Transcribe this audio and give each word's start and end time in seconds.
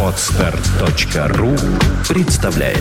Отстар.ру 0.00 1.56
представляет 2.08 2.78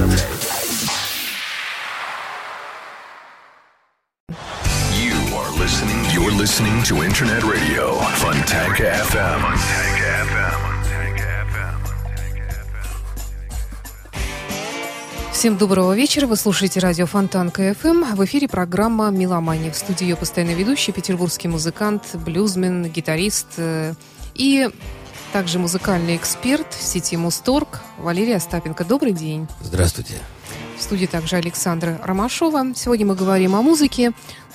You 4.92 5.18
are 5.34 5.50
listening. 5.58 6.06
You're 6.14 6.30
listening 6.38 6.84
to 6.84 7.02
Internet 7.02 7.42
Radio 7.42 7.98
Fontanka 8.18 8.84
FM. 9.10 9.42
Fontanka 9.42 10.10
FM. 10.30 10.54
Всем 15.32 15.58
доброго 15.58 15.96
вечера. 15.96 16.28
Вы 16.28 16.36
слушаете 16.36 16.80
радио 16.80 17.08
Фонтан 17.08 17.50
КФМ. 17.50 18.14
В 18.14 18.24
эфире 18.26 18.48
программа 18.48 19.10
«Меломания». 19.10 19.72
В 19.72 19.76
студии 19.76 20.04
ее 20.04 20.16
постоянно 20.16 20.54
ведущий, 20.54 20.92
петербургский 20.92 21.48
музыкант, 21.48 22.04
блюзмен, 22.14 22.86
гитарист 22.86 23.48
э, 23.58 23.96
и 24.36 24.70
также 25.32 25.60
музыкальный 25.60 26.16
эксперт 26.16 26.68
сети 26.74 27.18
Мусторг 27.18 27.82
Валерия 27.98 28.36
Остапенко. 28.36 28.86
Добрый 28.86 29.14
день. 29.14 29.48
Здравствуйте. 29.62 30.16
В 30.78 30.82
студии 30.84 31.06
также 31.06 31.38
Александра 31.38 32.00
Ромашова. 32.04 32.74
Сегодня 32.76 33.06
мы 33.06 33.16
говорим 33.16 33.56
о 33.56 33.62
музыке. 33.62 34.12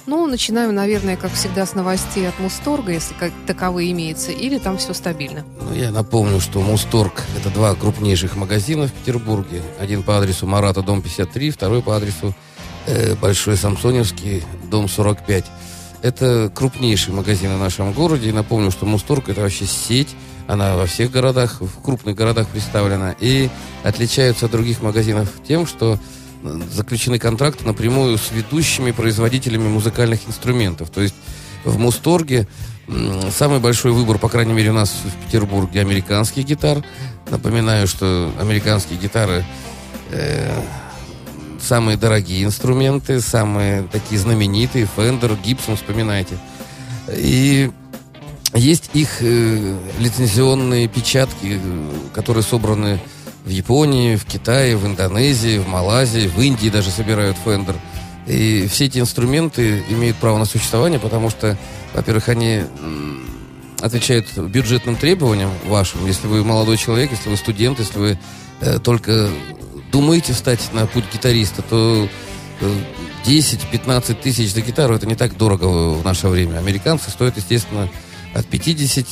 Ну, 0.06 0.26
начинаем, 0.26 0.74
наверное, 0.74 1.16
как 1.16 1.32
всегда, 1.32 1.66
с 1.66 1.74
новостей 1.74 2.26
от 2.26 2.38
Мусторга, 2.38 2.92
если 2.92 3.12
как 3.14 3.30
таковые 3.46 3.92
имеются, 3.92 4.32
или 4.32 4.58
там 4.58 4.78
все 4.78 4.94
стабильно. 4.94 5.44
Ну, 5.60 5.74
я 5.74 5.90
напомню, 5.90 6.40
что 6.40 6.60
Мусторг– 6.60 7.24
это 7.38 7.50
два 7.50 7.74
крупнейших 7.74 8.34
магазина 8.34 8.86
в 8.88 8.92
Петербурге. 8.92 9.62
Один 9.78 10.02
по 10.02 10.16
адресу 10.16 10.46
Марата, 10.46 10.80
дом 10.80 11.02
53, 11.02 11.50
второй 11.50 11.82
по 11.82 11.94
адресу 11.94 12.34
э, 12.86 13.16
Большой 13.16 13.58
Самсоневский, 13.58 14.44
дом 14.70 14.88
45. 14.88 15.44
Это 16.02 16.50
крупнейшие 16.54 17.14
магазины 17.14 17.56
в 17.56 17.60
нашем 17.60 17.92
городе. 17.92 18.28
И 18.28 18.32
напомню, 18.32 18.70
что 18.70 18.86
Мусторг– 18.86 19.28
это 19.30 19.40
вообще 19.40 19.66
сеть. 19.66 20.14
Она 20.46 20.76
во 20.76 20.86
всех 20.86 21.10
городах, 21.10 21.60
в 21.60 21.82
крупных 21.82 22.14
городах 22.14 22.48
представлена. 22.48 23.14
И 23.20 23.50
отличается 23.82 24.46
от 24.46 24.52
других 24.52 24.80
магазинов 24.80 25.30
тем, 25.46 25.66
что 25.66 25.98
заключены 26.72 27.18
контракты 27.18 27.66
напрямую 27.66 28.16
с 28.16 28.30
ведущими 28.30 28.92
производителями 28.92 29.68
музыкальных 29.68 30.26
инструментов. 30.28 30.90
То 30.90 31.00
есть 31.00 31.14
в 31.64 31.78
Мусторге 31.78 32.46
самый 33.30 33.58
большой 33.58 33.92
выбор, 33.92 34.18
по 34.18 34.28
крайней 34.28 34.52
мере, 34.52 34.70
у 34.70 34.74
нас 34.74 34.90
в 34.90 35.26
Петербурге 35.26 35.80
американских 35.80 36.44
гитар. 36.44 36.82
Напоминаю, 37.30 37.86
что 37.86 38.32
американские 38.40 38.98
гитары 38.98 39.44
э, 40.10 40.62
самые 41.60 41.96
дорогие 41.96 42.44
инструменты, 42.44 43.20
самые 43.20 43.82
такие 43.90 44.20
знаменитые, 44.20 44.88
Fender, 44.96 45.38
Gibson, 45.42 45.76
вспоминайте. 45.76 46.38
И 47.08 47.70
есть 48.54 48.90
их 48.94 49.20
э, 49.20 49.76
лицензионные 49.98 50.88
печатки, 50.88 51.60
э, 51.62 51.90
которые 52.14 52.42
собраны 52.42 53.00
в 53.44 53.50
Японии, 53.50 54.16
в 54.16 54.24
Китае, 54.24 54.76
в 54.76 54.86
Индонезии, 54.86 55.58
в 55.58 55.68
Малайзии, 55.68 56.28
в 56.28 56.40
Индии 56.40 56.68
даже 56.68 56.90
собирают 56.90 57.36
Fender. 57.44 57.76
И 58.26 58.68
все 58.70 58.86
эти 58.86 58.98
инструменты 58.98 59.82
имеют 59.88 60.16
право 60.18 60.38
на 60.38 60.44
существование, 60.44 60.98
потому 60.98 61.30
что, 61.30 61.56
во-первых, 61.94 62.28
они 62.28 62.62
отвечают 63.80 64.36
бюджетным 64.36 64.96
требованиям 64.96 65.50
вашим. 65.66 66.04
Если 66.06 66.26
вы 66.26 66.44
молодой 66.44 66.76
человек, 66.76 67.10
если 67.10 67.30
вы 67.30 67.36
студент, 67.36 67.78
если 67.78 67.98
вы 67.98 68.18
э, 68.60 68.78
только 68.78 69.30
думаете 69.90 70.32
встать 70.32 70.72
на 70.72 70.86
путь 70.86 71.04
гитариста, 71.12 71.62
то 71.62 72.08
э, 72.60 72.74
10-15 73.26 74.14
тысяч 74.22 74.52
за 74.52 74.60
гитару 74.60 74.94
это 74.94 75.06
не 75.06 75.14
так 75.14 75.36
дорого 75.36 75.94
в 75.94 76.04
наше 76.04 76.28
время. 76.28 76.58
Американцы 76.58 77.10
стоят, 77.10 77.36
естественно, 77.36 77.88
от 78.34 78.46
50 78.46 79.06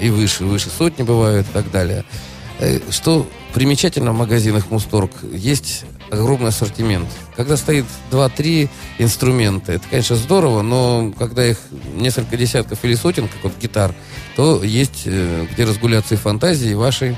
и 0.00 0.10
выше, 0.10 0.44
выше 0.44 0.68
сотни 0.70 1.02
бывают 1.02 1.48
и 1.48 1.52
так 1.52 1.70
далее. 1.70 2.04
Э, 2.58 2.80
Что 2.90 3.26
примечательно 3.54 4.12
в 4.12 4.16
магазинах 4.16 4.70
Мусторг, 4.70 5.10
есть 5.32 5.84
огромный 6.10 6.48
ассортимент. 6.48 7.08
Когда 7.36 7.56
стоит 7.56 7.86
2-3 8.10 8.68
инструмента, 8.98 9.72
это, 9.72 9.84
конечно, 9.88 10.16
здорово, 10.16 10.62
но 10.62 11.12
когда 11.18 11.46
их 11.46 11.58
несколько 11.94 12.36
десятков 12.36 12.84
или 12.84 12.94
сотен, 12.94 13.28
как 13.28 13.44
вот 13.44 13.52
гитар, 13.60 13.94
то 14.36 14.62
есть 14.62 15.02
э, 15.06 15.46
где 15.52 15.64
разгуляться 15.64 16.14
и 16.14 16.18
фантазии, 16.18 16.70
и 16.70 16.74
вашей, 16.74 17.16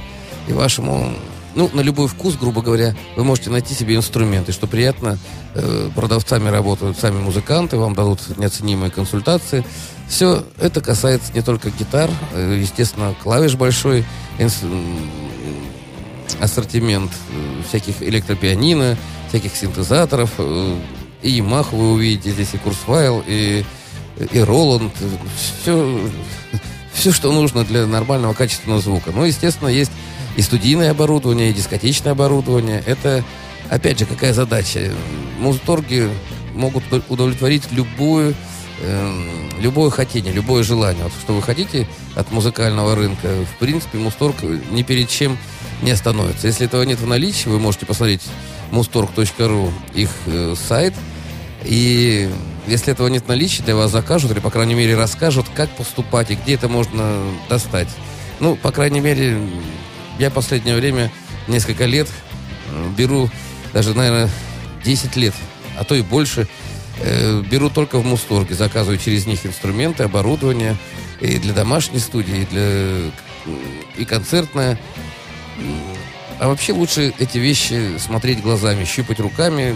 и 0.49 0.53
вашему 0.53 1.15
ну, 1.55 1.71
на 1.73 1.81
любой 1.81 2.09
вкус, 2.09 2.37
грубо 2.37 2.63
говоря, 2.63 2.95
вы 3.17 3.25
можете 3.25 3.51
найти 3.51 3.75
себе 3.75 3.95
инструменты. 3.97 4.53
Что 4.53 4.67
приятно, 4.67 5.19
э, 5.55 5.91
продавцами 5.95 6.49
работают 6.49 6.99
сами 6.99 7.21
музыканты, 7.21 7.77
вам 7.77 7.95
дадут 7.95 8.37
неоценимые 8.39 8.91
консультации. 8.91 9.65
Все 10.09 10.45
это 10.59 10.81
касается 10.81 11.33
не 11.33 11.43
только 11.43 11.71
гитар, 11.71 12.11
э, 12.33 12.59
естественно, 12.61 13.15
клавиш 13.23 13.55
большой, 13.55 14.05
инс- 14.39 14.65
ассортимент 16.41 17.13
э, 17.31 17.63
всяких 17.69 18.03
электропианино, 18.03 18.97
всяких 19.29 19.55
синтезаторов. 19.57 20.31
И 21.23 21.39
Yamaha 21.39 21.69
вы 21.73 21.93
увидите 21.93 22.31
здесь, 22.33 22.55
и 22.55 22.59
Курсфайл, 22.59 23.23
и, 23.27 23.65
и 24.19 24.41
Роланд. 24.41 24.93
Все, 25.63 26.01
все, 26.93 27.13
что 27.13 27.33
нужно 27.33 27.65
для 27.65 27.87
нормального 27.87 28.35
качественного 28.35 28.81
звука. 28.81 29.13
Ну, 29.15 29.25
естественно, 29.25 29.69
есть 29.69 29.93
и 30.37 30.43
студийное 30.43 30.91
оборудование, 30.91 31.51
и 31.51 31.53
дискотечное 31.53 32.13
оборудование. 32.13 32.83
Это, 32.87 33.25
опять 33.71 33.99
же, 33.99 34.07
какая 34.07 34.33
задача? 34.33 34.93
Музторги 35.39 36.09
могут 36.55 36.85
удовлетворить 37.09 37.71
любую, 37.73 38.35
эм, 38.83 39.51
любое 39.61 39.91
хотение, 39.91 40.33
любое 40.33 40.63
желание. 40.63 41.05
Вот 41.05 41.13
что 41.21 41.35
вы 41.35 41.43
хотите 41.43 41.87
от 42.15 42.31
музыкального 42.31 42.95
рынка, 42.95 43.29
в 43.55 43.59
принципе, 43.59 43.99
Мусторг 43.99 44.37
ни 44.71 44.83
перед 44.83 45.09
чем 45.09 45.39
не 45.83 45.91
остановится. 45.91 46.47
Если 46.47 46.67
этого 46.67 46.83
нет 46.83 47.01
в 47.01 47.07
наличии, 47.07 47.49
вы 47.49 47.59
можете 47.59 47.87
посмотреть 47.87 48.23
mustorg.ru, 48.71 49.73
их 49.95 50.11
э, 50.27 50.55
сайт, 50.57 50.95
и 51.65 52.31
если 52.67 52.93
этого 52.93 53.09
нет 53.09 53.25
в 53.25 53.29
наличии, 53.29 53.63
для 53.63 53.75
вас 53.75 53.91
закажут, 53.91 54.31
или, 54.31 54.41
по 54.41 54.51
крайней 54.51 54.75
мере, 54.75 54.97
расскажут, 54.97 55.47
как 55.55 55.69
поступать 55.71 56.31
и 56.31 56.35
где 56.35 56.55
это 56.55 56.69
можно 56.69 57.19
достать. 57.49 57.89
Ну, 58.41 58.57
по 58.57 58.73
крайней 58.73 59.01
мере, 59.01 59.39
я 60.23 60.31
в 60.31 60.35
последнее 60.35 60.77
время, 60.77 61.11
несколько 61.49 61.85
лет, 61.85 62.09
э, 62.69 62.91
беру, 62.97 63.29
даже, 63.73 63.93
наверное, 63.93 64.31
10 64.85 65.17
лет, 65.17 65.35
а 65.77 65.83
то 65.83 65.97
и 65.97 66.03
больше, 66.03 66.47
э, 67.01 67.43
беру 67.51 67.69
только 67.71 67.99
в 67.99 68.07
Мусторге, 68.07 68.55
заказываю 68.55 68.99
через 68.99 69.27
них 69.27 69.45
инструменты, 69.45 70.05
оборудование, 70.05 70.77
и 71.21 71.39
для 71.39 71.53
домашней 71.53 71.99
студии, 71.99 72.43
и 72.43 72.47
для 72.47 73.13
и 73.97 74.05
концертная. 74.05 74.79
А 76.39 76.47
вообще 76.47 76.73
лучше 76.73 77.13
эти 77.19 77.39
вещи 77.39 77.99
смотреть 77.99 78.43
глазами, 78.43 78.85
щупать 78.85 79.19
руками. 79.19 79.75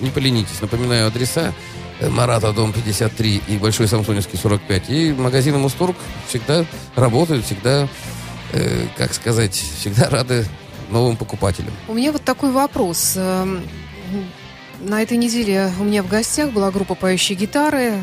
Не 0.00 0.10
поленитесь. 0.10 0.60
Напоминаю 0.60 1.08
адреса. 1.08 1.52
Э, 1.98 2.08
Марата, 2.08 2.52
дом 2.52 2.72
53 2.72 3.42
и 3.48 3.56
Большой 3.56 3.88
Самсоневский 3.88 4.38
45. 4.38 4.90
И 4.90 5.12
магазины 5.12 5.58
Мусторг 5.58 5.96
всегда 6.28 6.64
работают, 6.94 7.44
всегда, 7.44 7.88
э, 8.52 8.86
как 8.96 9.14
сказать, 9.14 9.54
всегда 9.54 10.08
рады 10.08 10.44
новым 10.90 11.16
покупателям. 11.16 11.72
У 11.88 11.94
меня 11.94 12.12
вот 12.12 12.22
такой 12.24 12.50
вопрос. 12.50 13.14
Эм, 13.16 13.62
На 14.80 15.02
этой 15.02 15.16
неделе 15.16 15.72
у 15.80 15.84
меня 15.84 16.02
в 16.04 16.08
гостях 16.08 16.50
была 16.52 16.70
группа 16.70 16.94
«Поющие 16.94 17.36
гитары», 17.36 17.94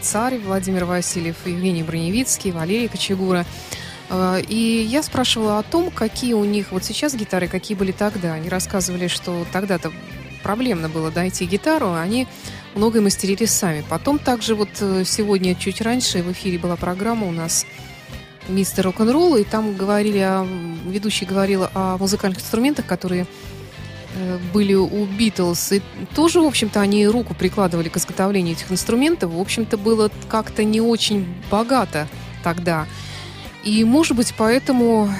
Царь 0.00 0.38
Владимир 0.38 0.84
Васильев, 0.86 1.36
Евгений 1.44 1.82
Броневицкий, 1.82 2.52
Валерий 2.52 2.88
Кочегура. 2.88 3.44
Э, 4.08 4.40
И 4.48 4.86
я 4.88 5.02
спрашивала 5.02 5.58
о 5.58 5.62
том, 5.62 5.90
какие 5.90 6.32
у 6.34 6.44
них 6.44 6.72
вот 6.72 6.84
сейчас 6.84 7.14
гитары, 7.14 7.48
какие 7.48 7.76
были 7.76 7.92
тогда. 7.92 8.32
Они 8.32 8.48
рассказывали, 8.48 9.08
что 9.08 9.46
тогда-то 9.52 9.92
проблемно 10.42 10.88
было 10.88 11.10
дойти 11.10 11.44
гитару, 11.44 11.88
а 11.88 12.00
они 12.00 12.26
многое 12.74 13.02
мастерили 13.02 13.44
сами. 13.46 13.84
Потом 13.88 14.18
также 14.18 14.54
вот 14.54 14.70
э, 14.80 15.02
сегодня, 15.04 15.54
чуть 15.54 15.80
раньше, 15.80 16.22
в 16.22 16.32
эфире 16.32 16.58
была 16.58 16.76
программа 16.76 17.26
у 17.26 17.32
нас 17.32 17.66
«Мистер 18.48 18.84
рок-н-ролл», 18.84 19.36
и 19.36 19.44
там 19.44 19.74
говорили, 19.76 20.18
о, 20.18 20.46
ведущий 20.86 21.24
говорил 21.24 21.66
о 21.74 21.96
музыкальных 21.98 22.38
инструментах, 22.38 22.86
которые 22.86 23.26
э, 24.14 24.38
были 24.52 24.74
у 24.74 25.04
Битлз. 25.06 25.72
И 25.72 25.82
тоже, 26.14 26.40
в 26.40 26.46
общем-то, 26.46 26.80
они 26.80 27.06
руку 27.06 27.34
прикладывали 27.34 27.88
к 27.88 27.96
изготовлению 27.96 28.54
этих 28.54 28.70
инструментов. 28.70 29.32
В 29.32 29.40
общем-то, 29.40 29.76
было 29.76 30.10
как-то 30.28 30.64
не 30.64 30.80
очень 30.80 31.26
богато 31.50 32.08
тогда. 32.42 32.86
И, 33.64 33.82
может 33.82 34.16
быть, 34.16 34.32
поэтому 34.38 35.10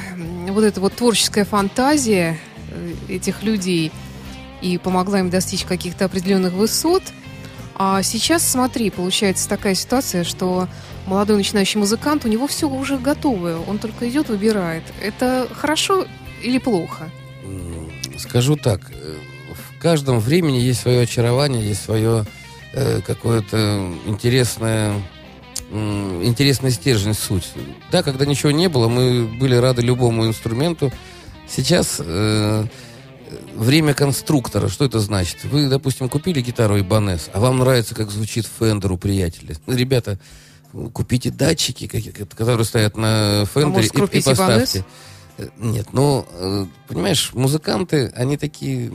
вот 0.48 0.62
эта 0.62 0.80
вот 0.80 0.94
творческая 0.94 1.44
фантазия 1.44 2.38
э, 2.70 2.94
этих 3.08 3.42
людей 3.42 3.90
и 4.62 4.78
помогла 4.78 5.20
им 5.20 5.30
достичь 5.30 5.64
каких-то 5.64 6.04
определенных 6.04 6.52
высот. 6.52 7.02
А 7.74 8.02
сейчас, 8.02 8.48
смотри, 8.48 8.90
получается 8.90 9.48
такая 9.48 9.74
ситуация, 9.74 10.24
что 10.24 10.68
молодой 11.06 11.36
начинающий 11.36 11.78
музыкант, 11.78 12.24
у 12.24 12.28
него 12.28 12.46
все 12.46 12.68
уже 12.68 12.98
готовое, 12.98 13.56
он 13.56 13.78
только 13.78 14.08
идет, 14.08 14.28
выбирает. 14.28 14.82
Это 15.00 15.48
хорошо 15.54 16.06
или 16.42 16.58
плохо? 16.58 17.10
Скажу 18.18 18.56
так, 18.56 18.80
э, 18.90 19.16
в 19.54 19.80
каждом 19.80 20.20
времени 20.20 20.56
есть 20.56 20.80
свое 20.80 21.02
очарование, 21.02 21.66
есть 21.66 21.84
свое 21.84 22.24
э, 22.72 23.00
какое-то 23.06 23.92
интересное 24.06 24.94
м, 25.70 26.24
интересный 26.24 26.70
стержень, 26.70 27.14
суть. 27.14 27.48
Да, 27.90 28.02
когда 28.02 28.24
ничего 28.24 28.50
не 28.52 28.68
было, 28.68 28.88
мы 28.88 29.26
были 29.26 29.54
рады 29.54 29.82
любому 29.82 30.26
инструменту. 30.26 30.92
Сейчас 31.48 32.00
э, 32.00 32.64
время 33.54 33.94
конструктора, 33.94 34.68
что 34.68 34.84
это 34.84 35.00
значит? 35.00 35.44
Вы, 35.44 35.68
допустим, 35.68 36.08
купили 36.08 36.40
гитару 36.40 36.78
Ibanez, 36.78 37.30
а 37.32 37.40
вам 37.40 37.58
нравится, 37.58 37.94
как 37.94 38.10
звучит 38.10 38.48
Fender 38.58 38.92
у 38.92 38.96
приятеля. 38.96 39.56
Ребята, 39.66 40.18
купите 40.92 41.30
датчики, 41.30 41.86
которые 42.36 42.64
стоят 42.64 42.96
на 42.96 43.42
Fender 43.54 43.78
А 43.78 43.80
и- 44.14 44.18
и, 44.18 44.22
поставьте. 44.22 44.84
Э, 45.38 45.48
Нет, 45.58 45.88
ну, 45.92 46.26
э, 46.32 46.66
понимаешь, 46.88 47.32
музыканты, 47.34 48.12
они 48.16 48.36
такие... 48.36 48.90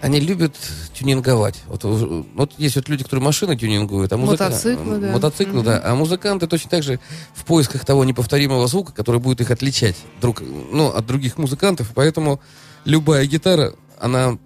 Они 0.00 0.20
любят 0.20 0.54
тюнинговать. 0.94 1.60
Вот, 1.66 1.84
э, 1.84 2.22
вот 2.34 2.52
есть 2.56 2.76
вот 2.76 2.88
люди, 2.88 3.02
которые 3.02 3.24
машины 3.24 3.56
тюнингуют, 3.56 4.12
а 4.12 4.16
музыка... 4.16 4.44
Мотоциклы, 4.44 4.98
да. 4.98 5.12
Мотоциклы, 5.12 5.54
Мгм. 5.56 5.64
да. 5.64 5.82
А 5.84 5.94
музыканты 5.96 6.46
точно 6.46 6.70
так 6.70 6.82
же 6.84 7.00
в 7.34 7.44
поисках 7.44 7.84
того 7.84 8.04
неповторимого 8.04 8.68
звука, 8.68 8.92
который 8.92 9.20
будет 9.20 9.40
их 9.40 9.50
отличать 9.50 9.96
друг, 10.20 10.40
ну, 10.40 10.88
от 10.88 11.04
других 11.04 11.36
музыкантов. 11.36 11.90
Поэтому 11.94 12.40
любая 12.84 13.26
гитара, 13.26 13.74
она 13.98 14.38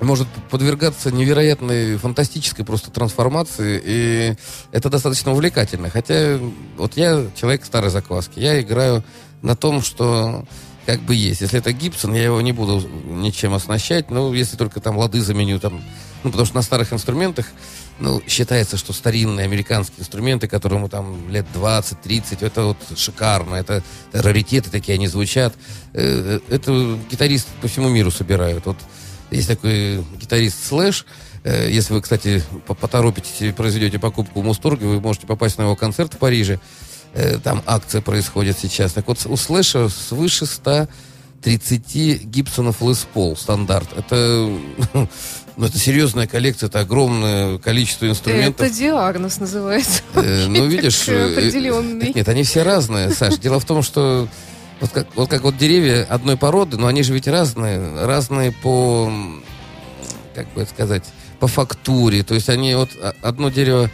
может 0.00 0.28
подвергаться 0.50 1.10
невероятной, 1.10 1.96
фантастической 1.96 2.64
просто 2.64 2.90
трансформации, 2.90 3.80
и 3.84 4.34
это 4.72 4.90
достаточно 4.90 5.32
увлекательно. 5.32 5.90
Хотя 5.90 6.38
вот 6.76 6.96
я 6.96 7.26
человек 7.36 7.64
старой 7.64 7.90
закваски, 7.90 8.40
я 8.40 8.60
играю 8.60 9.04
на 9.42 9.56
том, 9.56 9.82
что 9.82 10.44
как 10.86 11.00
бы 11.02 11.14
есть. 11.14 11.40
Если 11.40 11.58
это 11.58 11.72
Гибсон, 11.72 12.14
я 12.14 12.24
его 12.24 12.40
не 12.40 12.52
буду 12.52 12.88
ничем 13.04 13.54
оснащать, 13.54 14.10
ну, 14.10 14.32
если 14.32 14.56
только 14.56 14.80
там 14.80 14.98
лады 14.98 15.20
заменю, 15.20 15.60
там, 15.60 15.82
ну, 16.24 16.30
потому 16.30 16.46
что 16.46 16.56
на 16.56 16.62
старых 16.62 16.92
инструментах, 16.92 17.46
ну, 18.00 18.20
считается, 18.26 18.76
что 18.76 18.92
старинные 18.92 19.44
американские 19.44 20.00
инструменты, 20.00 20.48
которым 20.48 20.88
там 20.88 21.30
лет 21.30 21.46
20-30, 21.54 22.44
это 22.44 22.64
вот 22.64 22.76
шикарно, 22.96 23.54
это, 23.54 23.84
раритеты 24.12 24.70
такие, 24.70 24.94
они 24.94 25.06
звучат. 25.06 25.54
Э, 25.92 26.40
Это 26.48 26.98
гитаристы 27.10 27.50
по 27.60 27.68
всему 27.68 27.88
миру 27.88 28.10
собирают. 28.10 28.66
Вот 28.66 28.78
есть 29.32 29.48
такой 29.48 30.04
гитарист 30.20 30.64
Слэш. 30.66 31.04
Э, 31.44 31.68
Если 31.70 31.92
вы, 31.94 32.00
кстати, 32.02 32.42
по- 32.66 32.74
поторопитесь 32.74 33.40
и 33.40 33.52
произведете 33.52 33.98
покупку 33.98 34.40
в 34.40 34.44
Мусторге, 34.44 34.86
вы 34.86 35.00
можете 35.00 35.26
попасть 35.26 35.58
на 35.58 35.62
его 35.62 35.76
концерт 35.76 36.14
в 36.14 36.18
Париже. 36.18 36.60
Э, 37.14 37.38
Там 37.42 37.62
акция 37.66 38.00
происходит 38.00 38.58
сейчас. 38.58 38.92
Так 38.92 39.08
вот, 39.08 39.18
у 39.26 39.36
Слэша 39.36 39.88
свыше 39.88 40.46
130 40.46 42.24
гибсонов 42.24 42.80
Лес 42.80 43.06
Пол 43.12 43.36
стандарт. 43.36 43.88
Это, 43.96 44.48
ну, 45.56 45.66
это 45.66 45.78
серьезная 45.78 46.26
коллекция, 46.26 46.68
это 46.68 46.80
огромное 46.80 47.58
количество 47.58 48.06
инструментов. 48.08 48.66
Это 48.66 48.74
диагноз 48.74 49.38
называется. 49.40 50.02
Э, 50.14 50.46
Ну, 50.48 50.66
видишь... 50.66 51.02
Определенный. 51.08 52.12
Нет, 52.14 52.28
они 52.28 52.44
все 52.44 52.62
разные, 52.62 53.10
Саш. 53.10 53.38
Дело 53.38 53.58
в 53.60 53.64
том, 53.64 53.82
что 53.82 54.28
вот 54.82 54.90
как, 54.90 55.06
вот 55.14 55.30
как 55.30 55.42
вот 55.42 55.56
деревья 55.56 56.04
одной 56.10 56.36
породы, 56.36 56.76
но 56.76 56.88
они 56.88 57.04
же 57.04 57.14
ведь 57.14 57.28
разные. 57.28 58.04
Разные 58.04 58.50
по, 58.50 59.10
как 60.34 60.52
бы 60.54 60.66
сказать, 60.66 61.04
по 61.38 61.46
фактуре. 61.46 62.24
То 62.24 62.34
есть 62.34 62.48
они 62.48 62.74
вот 62.74 62.90
одно 63.22 63.48
дерево, 63.48 63.88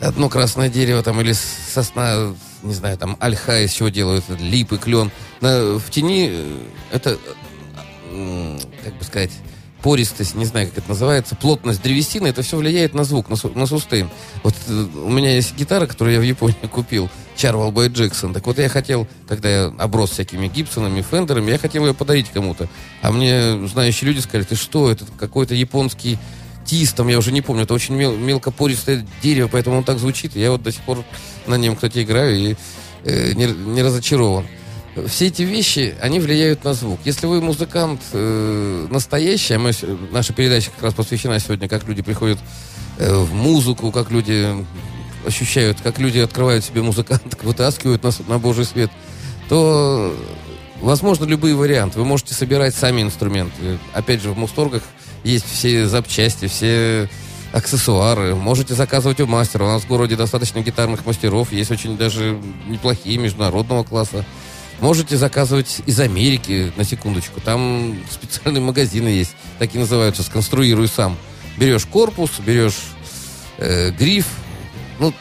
одно 0.00 0.28
красное 0.28 0.68
дерево 0.68 1.02
там 1.02 1.18
или 1.22 1.32
сосна, 1.32 2.34
не 2.62 2.74
знаю, 2.74 2.98
там 2.98 3.16
ольха 3.20 3.60
из 3.60 3.72
чего 3.72 3.88
делают, 3.88 4.24
липы, 4.38 4.76
клен. 4.76 5.10
В 5.40 5.82
тени 5.90 6.28
э, 6.30 6.58
это, 6.92 7.18
как 8.84 8.94
бы 8.94 9.04
сказать, 9.04 9.30
пористость, 9.82 10.34
не 10.34 10.44
знаю, 10.44 10.68
как 10.68 10.78
это 10.78 10.88
называется, 10.88 11.34
плотность 11.34 11.82
древесины, 11.82 12.28
это 12.28 12.42
все 12.42 12.56
влияет 12.56 12.94
на 12.94 13.04
звук, 13.04 13.28
на, 13.28 13.36
су- 13.36 13.52
на 13.54 13.66
сустейн. 13.66 14.08
Вот 14.42 14.54
э, 14.68 14.86
у 15.04 15.10
меня 15.10 15.34
есть 15.34 15.56
гитара, 15.56 15.86
которую 15.86 16.14
я 16.14 16.20
в 16.20 16.22
Японии 16.24 16.54
купил, 16.72 17.10
Charwell 17.36 17.72
by 17.72 17.88
Jackson. 17.92 18.32
Так 18.32 18.46
вот 18.46 18.58
я 18.58 18.68
хотел, 18.68 19.06
когда 19.28 19.48
я 19.48 19.64
оброс 19.78 20.10
всякими 20.10 20.48
Гибсонами, 20.48 21.02
Фендерами, 21.02 21.50
я 21.50 21.58
хотел 21.58 21.86
ее 21.86 21.94
подарить 21.94 22.28
кому-то. 22.30 22.68
А 23.02 23.10
мне 23.10 23.66
знающие 23.68 24.08
люди 24.08 24.20
сказали, 24.20 24.44
ты 24.44 24.54
что, 24.54 24.90
это 24.90 25.04
какой-то 25.18 25.54
японский 25.54 26.18
тис, 26.64 26.92
там, 26.92 27.08
я 27.08 27.18
уже 27.18 27.32
не 27.32 27.40
помню, 27.42 27.64
это 27.64 27.74
очень 27.74 27.96
мел- 27.96 28.16
мелкопористое 28.16 29.04
дерево, 29.22 29.48
поэтому 29.50 29.78
он 29.78 29.84
так 29.84 29.98
звучит. 29.98 30.36
Я 30.36 30.52
вот 30.52 30.62
до 30.62 30.70
сих 30.70 30.82
пор 30.82 31.04
на 31.46 31.56
нем, 31.56 31.74
кстати, 31.74 32.02
играю 32.04 32.36
и 32.36 32.56
э, 33.04 33.32
не, 33.32 33.46
не 33.46 33.82
разочарован. 33.82 34.46
Все 35.06 35.28
эти 35.28 35.42
вещи, 35.42 35.94
они 36.02 36.20
влияют 36.20 36.64
на 36.64 36.74
звук. 36.74 37.00
Если 37.04 37.26
вы 37.26 37.40
музыкант 37.40 38.02
э, 38.12 38.86
настоящий, 38.90 39.54
а 39.54 39.58
мы, 39.58 39.72
наша 40.10 40.34
передача 40.34 40.70
как 40.70 40.82
раз 40.82 40.94
посвящена 40.94 41.38
сегодня, 41.40 41.66
как 41.66 41.88
люди 41.88 42.02
приходят 42.02 42.38
э, 42.98 43.14
в 43.14 43.32
музыку, 43.32 43.90
как 43.90 44.10
люди 44.10 44.48
ощущают, 45.26 45.80
как 45.80 45.98
люди 45.98 46.18
открывают 46.18 46.62
себе 46.64 46.82
музыканток, 46.82 47.42
вытаскивают 47.44 48.02
на, 48.02 48.10
с- 48.10 48.20
на 48.28 48.38
божий 48.38 48.66
свет, 48.66 48.90
то 49.48 50.14
возможно 50.82 51.24
любые 51.24 51.54
варианты. 51.54 51.98
Вы 51.98 52.04
можете 52.04 52.34
собирать 52.34 52.74
сами 52.74 53.00
инструменты. 53.00 53.78
Опять 53.94 54.20
же, 54.20 54.30
в 54.32 54.36
Мусторгах 54.36 54.82
есть 55.24 55.46
все 55.50 55.86
запчасти, 55.86 56.48
все 56.48 57.08
аксессуары. 57.52 58.34
Можете 58.34 58.74
заказывать 58.74 59.20
у 59.20 59.26
мастера. 59.26 59.64
У 59.64 59.68
нас 59.68 59.82
в 59.82 59.88
городе 59.88 60.16
достаточно 60.16 60.60
гитарных 60.60 61.06
мастеров. 61.06 61.50
Есть 61.50 61.70
очень 61.70 61.96
даже 61.96 62.38
неплохие 62.66 63.16
международного 63.18 63.84
класса. 63.84 64.24
Можете 64.82 65.16
заказывать 65.16 65.80
из 65.86 66.00
Америки, 66.00 66.72
на 66.76 66.82
секундочку. 66.82 67.40
Там 67.40 68.02
специальные 68.10 68.62
магазины 68.62 69.06
есть. 69.06 69.30
Такие 69.60 69.78
называются 69.78 70.24
«Сконструируй 70.24 70.88
сам». 70.88 71.16
Берешь 71.56 71.86
корпус, 71.86 72.32
берешь 72.44 72.80
э, 73.58 73.92
гриф. 73.92 74.26
Ну, 74.98 75.14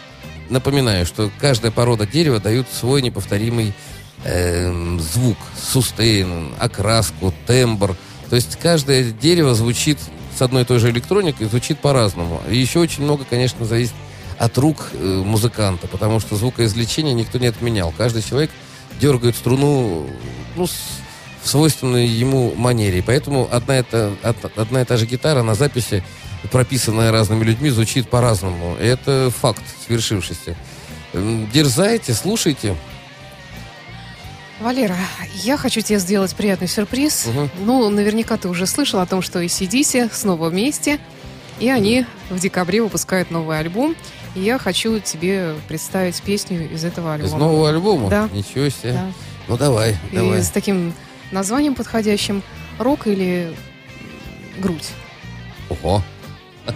напоминаю, 0.50 1.06
что 1.06 1.30
каждая 1.40 1.72
порода 1.72 2.08
дерева 2.08 2.40
дает 2.40 2.66
свой 2.74 3.04
неповторимый 3.04 3.76
эм, 4.24 5.00
звук, 5.00 5.38
сустейн, 5.56 6.56
окраску, 6.58 7.32
тембр. 7.46 7.96
То 8.32 8.38
есть 8.38 8.56
каждое 8.56 9.12
дерево 9.12 9.54
звучит 9.54 10.00
с 10.36 10.42
одной 10.42 10.64
и 10.64 10.66
той 10.66 10.80
же 10.80 10.90
электроникой, 10.90 11.46
звучит 11.46 11.78
по-разному. 11.78 12.42
И 12.50 12.58
еще 12.58 12.80
очень 12.80 13.04
много, 13.04 13.26
конечно, 13.30 13.64
зависит 13.64 13.94
от 14.40 14.58
рук 14.58 14.90
э, 14.94 15.22
музыканта, 15.24 15.86
потому 15.86 16.20
что 16.20 16.36
звукоизвлечение 16.36 17.14
никто 17.14 17.38
не 17.38 17.46
отменял. 17.46 17.94
Каждый 17.96 18.24
человек 18.24 18.50
дергает 19.02 19.36
струну 19.36 20.08
ну, 20.56 20.68
с- 20.68 21.00
в 21.44 21.50
свойственной 21.50 22.06
ему 22.08 22.54
манере. 22.56 23.00
И 23.00 23.02
Поэтому 23.02 23.50
одна, 23.52 23.76
это, 23.78 24.14
од- 24.24 24.58
одна 24.58 24.82
и 24.82 24.86
та 24.86 24.96
же 24.98 25.06
гитара 25.08 25.42
на 25.44 25.56
записи, 25.56 26.04
прописанная 26.52 27.12
разными 27.12 27.44
людьми, 27.44 27.70
звучит 27.72 28.08
по-разному. 28.10 28.78
И 28.80 28.86
это 28.86 29.32
факт 29.42 29.64
свершившийся. 29.86 30.56
Дерзайте, 31.54 32.14
слушайте. 32.14 32.76
Валера, 34.60 34.96
я 35.34 35.58
хочу 35.58 35.82
тебе 35.82 35.98
сделать 35.98 36.36
приятный 36.36 36.68
сюрприз. 36.68 37.26
Мгм. 37.26 37.50
Ну, 37.66 37.90
наверняка 37.90 38.38
ты 38.38 38.48
уже 38.48 38.68
слышал 38.68 39.00
о 39.00 39.06
том, 39.08 39.24
что 39.24 39.42
ACDC 39.44 40.10
снова 40.14 40.50
вместе, 40.50 41.00
и 41.60 41.68
они 41.70 42.06
в 42.30 42.38
декабре 42.40 42.82
выпускают 42.84 43.32
новый 43.32 43.58
альбом. 43.60 43.96
И 44.36 44.40
я 44.42 44.58
хочу 44.58 45.00
тебе 45.00 45.56
представить 45.68 46.22
песню 46.22 46.72
из 46.72 46.86
этого 46.86 47.14
альбома. 47.14 47.28
Из 47.30 47.34
нового 47.40 47.70
альбома? 47.70 48.10
Да. 48.10 48.30
Ничего 48.32 48.70
себе. 48.70 48.94
Да. 48.94 49.12
Ну 49.48 49.58
давай, 49.58 49.98
И 50.12 50.16
давай. 50.16 50.42
с 50.42 50.50
таким 50.50 50.94
названием 51.32 51.76
подходящим 51.76 52.42
«Рок» 52.80 53.08
или 53.08 53.54
«Грудь». 54.60 54.90
Ого. 55.70 56.02
Are 56.68 56.74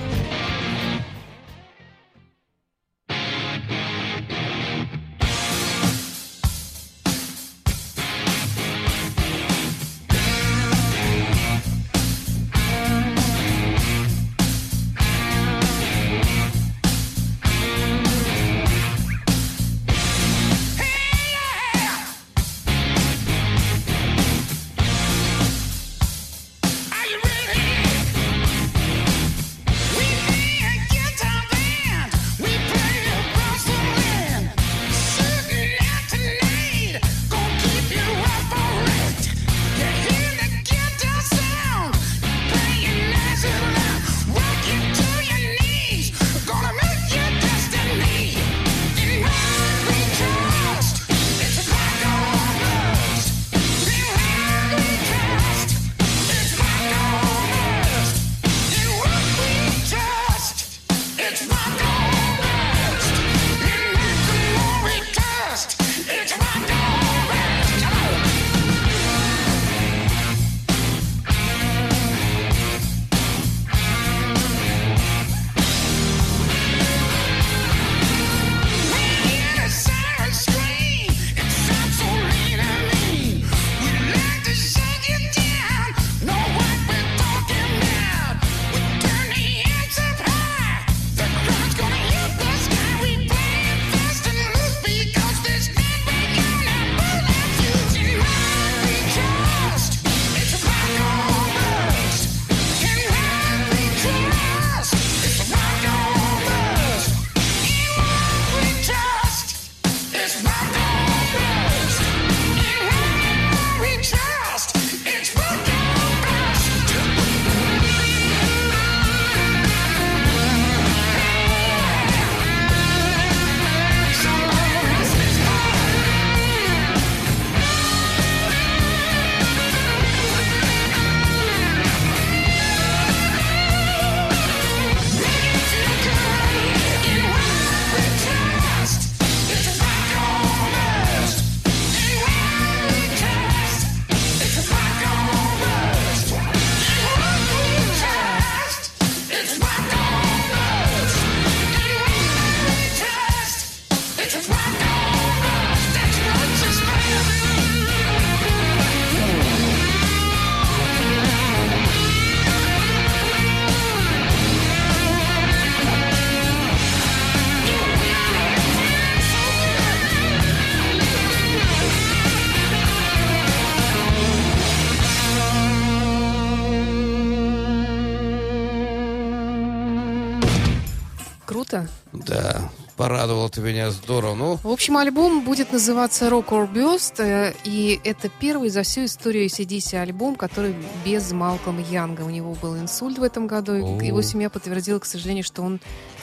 ты 183.55 183.61
меня 183.61 183.89
здорово. 183.89 184.35
Ну, 184.35 184.59
В 184.61 184.67
общем, 184.69 184.97
альбом 184.97 185.45
будет 185.45 185.71
называться 185.71 186.27
Rock 186.27 186.49
or 186.49 186.71
Bust, 186.71 187.23
э, 187.23 187.53
и 187.63 188.01
это 188.03 188.29
первый 188.29 188.69
за 188.69 188.83
всю 188.83 189.05
историю 189.05 189.45
ACDC 189.45 189.97
альбом, 189.97 190.35
который 190.35 190.75
без 191.05 191.31
Малкома 191.31 191.81
Янга. 191.81 192.23
У 192.23 192.29
него 192.29 192.53
был 192.55 192.77
инсульт 192.77 193.17
в 193.17 193.23
этом 193.23 193.47
году, 193.47 193.73
О. 193.73 194.01
его 194.03 194.21
семья 194.21 194.49
подтвердила, 194.49 194.99
к 194.99 195.05
сожалению, 195.05 195.45
что 195.45 195.61
он 195.63 195.79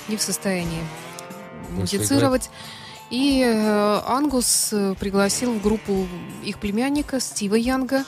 не 0.08 0.16
в 0.16 0.22
состоянии 0.22 0.82
Больше 1.70 1.96
музицировать. 1.96 2.50
И 3.10 3.42
э, 3.42 4.00
Ангус 4.06 4.70
э, 4.72 4.94
пригласил 5.00 5.54
в 5.54 5.62
группу 5.62 6.06
их 6.44 6.58
племянника 6.58 7.18
Стива 7.18 7.54
Янга. 7.54 8.04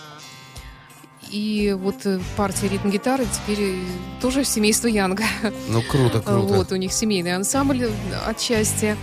И 1.35 1.77
вот 1.77 1.97
э, 2.07 2.21
партия 2.37 2.69
ритм-гитары 2.69 3.27
теперь 3.27 3.73
э, 3.73 3.75
тоже 4.21 4.45
семейство 4.45 4.87
Янга. 4.87 5.25
ну 5.69 5.83
круто, 5.83 6.21
круто. 6.25 6.55
Вот, 6.55 6.71
у 6.71 6.77
них 6.77 6.93
семейный 6.93 7.35
ансамбль 7.35 7.87
э, 7.87 7.91
отчасти. 8.25 8.97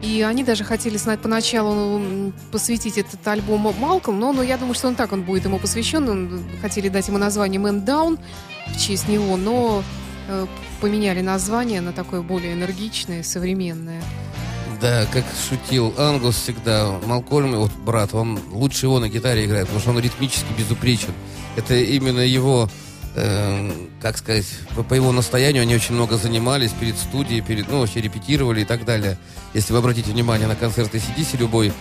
И 0.00 0.22
они 0.22 0.44
даже 0.44 0.62
хотели 0.62 0.96
знать 0.96 1.20
поначалу 1.20 1.98
м, 1.98 2.32
посвятить 2.52 2.98
этот 2.98 3.26
альбом 3.26 3.74
Малком, 3.80 4.20
но, 4.20 4.32
но 4.32 4.44
я 4.44 4.58
думаю, 4.58 4.74
что 4.74 4.86
он 4.86 4.94
так 4.94 5.12
он 5.12 5.22
будет 5.24 5.44
ему 5.44 5.58
посвящен. 5.58 6.08
Он, 6.08 6.44
хотели 6.60 6.88
дать 6.88 7.08
ему 7.08 7.18
название 7.18 7.60
Man 7.60 7.84
Down 7.84 8.20
в 8.68 8.78
честь 8.78 9.08
него, 9.08 9.36
но 9.36 9.82
э, 10.28 10.46
поменяли 10.80 11.20
название 11.20 11.80
на 11.80 11.92
такое 11.92 12.22
более 12.22 12.52
энергичное, 12.52 13.24
современное. 13.24 14.04
Да, 14.80 15.04
как 15.12 15.24
шутил 15.48 15.92
Ангус 15.98 16.36
всегда, 16.36 16.92
Малкольм, 17.06 17.56
вот 17.56 17.72
брат, 17.72 18.14
он 18.14 18.38
лучше 18.52 18.86
его 18.86 19.00
на 19.00 19.08
гитаре 19.08 19.46
играет, 19.46 19.66
потому 19.66 19.80
что 19.80 19.90
он 19.90 19.98
ритмически 19.98 20.52
безупречен. 20.56 21.12
Это 21.56 21.74
именно 21.74 22.20
его, 22.20 22.68
э, 23.14 23.70
как 24.00 24.18
сказать, 24.18 24.46
по, 24.74 24.82
по 24.82 24.94
его 24.94 25.12
настоянию 25.12 25.62
они 25.62 25.74
очень 25.74 25.94
много 25.94 26.16
занимались 26.16 26.70
перед 26.72 26.96
студией, 26.96 27.40
перед, 27.42 27.68
ну, 27.68 27.80
вообще 27.80 28.00
репетировали 28.00 28.62
и 28.62 28.64
так 28.64 28.84
далее. 28.84 29.18
Если 29.54 29.72
вы 29.72 29.80
обратите 29.80 30.10
внимание 30.10 30.48
на 30.48 30.56
концерты 30.56 30.98
CDC, 30.98 31.38
любой 31.38 31.72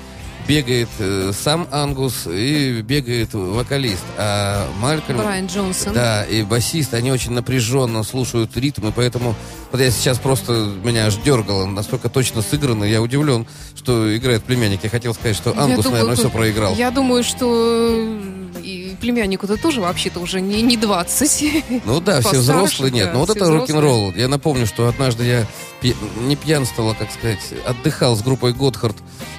бегает 0.47 0.89
э, 0.99 1.31
сам 1.33 1.67
Ангус 1.71 2.27
и 2.27 2.81
бегает 2.81 3.33
вокалист, 3.33 4.03
а 4.17 4.67
Малькольм... 4.79 5.17
Брайан 5.17 5.47
Джонсон. 5.47 5.93
Да, 5.93 6.23
и 6.23 6.43
басист, 6.43 6.93
они 6.93 7.11
очень 7.11 7.31
напряженно 7.31 8.03
слушают 8.03 8.55
ритм, 8.57 8.87
и 8.87 8.91
поэтому 8.91 9.35
вот 9.71 9.79
я 9.79 9.91
сейчас 9.91 10.19
просто 10.19 10.51
меня 10.83 11.07
аж 11.07 11.15
дергало, 11.17 11.65
настолько 11.65 12.09
точно 12.09 12.41
сыграно, 12.41 12.83
я 12.83 13.01
удивлен, 13.01 13.45
что 13.75 14.15
играет 14.15 14.43
племянник. 14.43 14.83
Я 14.83 14.89
хотел 14.89 15.13
сказать, 15.13 15.35
что 15.35 15.51
Ангус, 15.57 15.85
думаю, 15.85 16.03
наверное, 16.03 16.15
все 16.15 16.29
проиграл. 16.29 16.75
Я 16.75 16.91
думаю, 16.91 17.23
что 17.23 18.19
и 18.59 18.95
племяннику-то 18.99 19.57
тоже 19.57 19.81
вообще-то 19.81 20.19
уже 20.19 20.41
не, 20.41 20.61
не 20.61 20.77
20. 20.77 21.83
Ну 21.85 21.99
да, 21.99 22.21
все 22.21 22.39
взрослые, 22.39 22.91
нет. 22.91 23.07
да, 23.07 23.13
Но 23.13 23.19
вот 23.19 23.29
все 23.29 23.39
это 23.39 23.49
рок-н-ролл. 23.51 24.13
Я 24.15 24.27
напомню, 24.27 24.65
что 24.65 24.87
однажды 24.87 25.25
я 25.25 25.45
пи- 25.81 25.95
не 26.21 26.35
пьянствовал, 26.35 26.91
а, 26.91 26.95
как 26.95 27.11
сказать, 27.11 27.39
отдыхал 27.65 28.15
с 28.15 28.21
группой 28.21 28.53
Готхард 28.53 28.95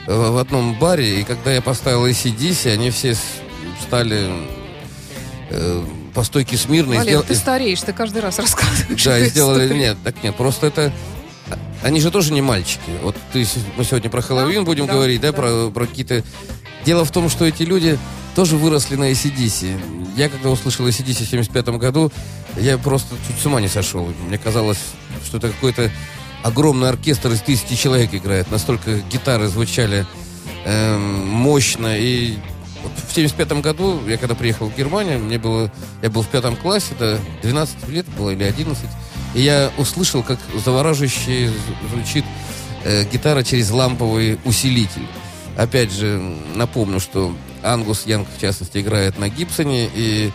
э, 0.07 0.15
в 0.15 0.39
одном 0.39 0.79
баре, 0.79 1.21
и 1.21 1.25
когда 1.25 1.53
я 1.53 1.61
поставил 1.63 2.07
ACDC, 2.07 2.73
они 2.73 2.91
все 2.91 3.17
стали 3.83 4.31
э, 5.51 5.85
по 6.15 6.23
стойке 6.23 6.57
смирно. 6.57 6.97
Валер, 6.97 7.19
сдел- 7.19 7.23
ты 7.23 7.35
стареешь, 7.35 7.81
ты 7.83 7.93
каждый 7.93 8.23
раз 8.23 8.39
рассказываешь. 8.39 9.03
Да, 9.05 9.19
и 9.19 9.27
сделали... 9.29 9.65
историю. 9.65 9.77
Нет, 9.83 9.99
так 10.05 10.23
нет, 10.23 10.37
просто 10.37 10.67
это... 10.67 10.93
Они 11.83 12.01
же 12.01 12.13
тоже 12.13 12.33
не 12.33 12.43
мальчики. 12.43 12.79
Вот 13.03 13.17
ты, 13.33 13.45
мы 13.77 13.83
сегодня 13.85 14.09
про 14.09 14.23
Хэллоуин 14.23 14.61
Да, 14.61 14.67
будем 14.67 14.87
да, 14.87 14.93
говорить, 14.93 15.21
да, 15.21 15.33
да. 15.33 15.37
Про, 15.37 15.71
про 15.71 15.87
какие-то... 15.87 16.23
Дело 16.85 17.05
в 17.05 17.11
том, 17.11 17.29
что 17.29 17.45
эти 17.45 17.63
люди 17.63 17.99
тоже 18.35 18.57
выросли 18.57 18.97
на 18.97 19.11
ACDC. 19.11 20.15
Я, 20.17 20.29
когда 20.29 20.51
услышал 20.51 20.87
ACDC 20.87 21.25
в 21.25 21.29
75 21.29 21.69
году, 21.79 22.13
я 22.57 22.79
просто 22.79 23.15
чуть 23.27 23.39
с 23.39 23.47
ума 23.47 23.61
не 23.61 23.69
сошел. 23.69 24.09
Мне 24.27 24.39
казалось, 24.39 24.79
что 25.25 25.39
это 25.39 25.49
какой-то 25.49 25.91
огромный 26.43 26.89
оркестр 26.89 27.31
из 27.31 27.41
тысячи 27.41 27.77
человек 27.77 28.15
играет. 28.15 28.51
Настолько 28.51 28.99
гитары 29.11 29.49
звучали 29.49 30.07
эм, 30.65 31.29
мощно. 31.29 31.97
И 31.97 32.37
вот 32.83 32.93
в 33.09 33.15
75 33.15 33.53
году, 33.61 34.01
я 34.07 34.17
когда 34.19 34.35
приехал 34.35 34.69
в 34.69 34.77
Германию, 34.77 35.19
мне 35.19 35.39
было, 35.39 35.71
я 36.03 36.11
был 36.11 36.23
в 36.23 36.29
пятом 36.29 36.57
классе, 36.57 36.89
это 36.93 37.21
12 37.43 37.89
лет 37.89 38.07
было 38.17 38.31
или 38.31 38.43
11, 38.43 38.85
и 39.35 39.41
я 39.41 39.71
услышал, 39.79 40.23
как 40.23 40.39
завораживающе 40.65 41.53
звучит 41.93 42.25
э, 42.85 43.05
гитара 43.05 43.43
через 43.45 43.71
ламповый 43.71 44.39
усилитель. 44.45 45.07
Опять 45.57 45.93
же, 45.93 46.19
напомню, 46.55 46.99
что 47.01 47.35
Ангус 47.63 48.07
Янг, 48.07 48.27
в 48.35 48.41
частности, 48.41 48.79
играет 48.79 49.19
на 49.19 49.29
Гибсоне, 49.29 49.89
и 49.95 50.33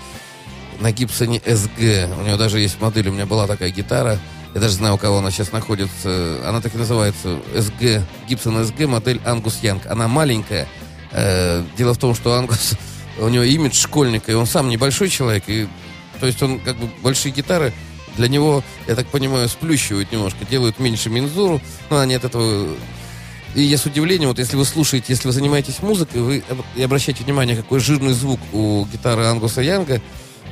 на 0.80 0.92
Гибсоне 0.92 1.40
SG. 1.40 2.20
У 2.20 2.24
него 2.24 2.38
даже 2.38 2.60
есть 2.60 2.80
модель, 2.80 3.10
у 3.10 3.12
меня 3.12 3.26
была 3.26 3.48
такая 3.48 3.72
гитара. 3.72 4.20
Я 4.54 4.62
даже 4.62 4.76
знаю, 4.76 4.96
у 4.96 4.98
кого 4.98 5.18
она 5.20 5.32
сейчас 5.32 5.52
находится. 5.52 6.40
Она 6.46 6.62
так 6.62 6.74
и 6.76 6.78
называется 6.78 7.40
SG, 7.54 8.02
Гибсон 8.28 8.58
SG, 8.58 8.88
модель 8.88 9.20
Ангус 9.26 9.60
Янг. 9.62 9.86
Она 9.88 10.08
маленькая. 10.08 10.68
Э, 11.12 11.64
Дело 11.78 11.94
в 11.94 11.98
том, 11.98 12.16
что 12.16 12.34
Ангус, 12.34 12.74
у 13.20 13.28
него 13.28 13.44
имидж 13.44 13.76
школьника, 13.76 14.32
и 14.32 14.36
он 14.36 14.46
сам 14.46 14.70
небольшой 14.70 15.10
человек, 15.10 15.44
и 15.48 15.68
то 16.20 16.26
есть 16.26 16.42
он 16.42 16.60
как 16.60 16.78
бы 16.78 16.90
большие 17.02 17.32
гитары 17.32 17.74
для 18.16 18.28
него, 18.28 18.64
я 18.88 18.96
так 18.96 19.08
понимаю, 19.08 19.48
сплющивают 19.48 20.12
немножко, 20.12 20.46
делают 20.46 20.80
меньше 20.80 21.10
мензуру, 21.10 21.62
но 21.90 22.00
они 22.00 22.16
от 22.16 22.26
этого 22.26 22.70
и 23.58 23.64
я 23.64 23.80
с 23.80 23.88
удивлением, 23.88 24.30
вот 24.30 24.38
если 24.38 24.56
вы 24.56 24.66
слушаете, 24.66 25.08
если 25.10 25.28
вы 25.28 25.34
занимаетесь 25.34 25.82
музыкой, 25.82 26.22
вы 26.22 26.44
и 26.76 26.84
обращаете 26.84 27.24
внимание, 27.24 27.56
какой 27.56 27.80
жирный 27.80 28.14
звук 28.14 28.40
у 28.54 28.86
гитары 28.86 29.26
Ангуса 29.26 29.62
Янга, 29.62 30.00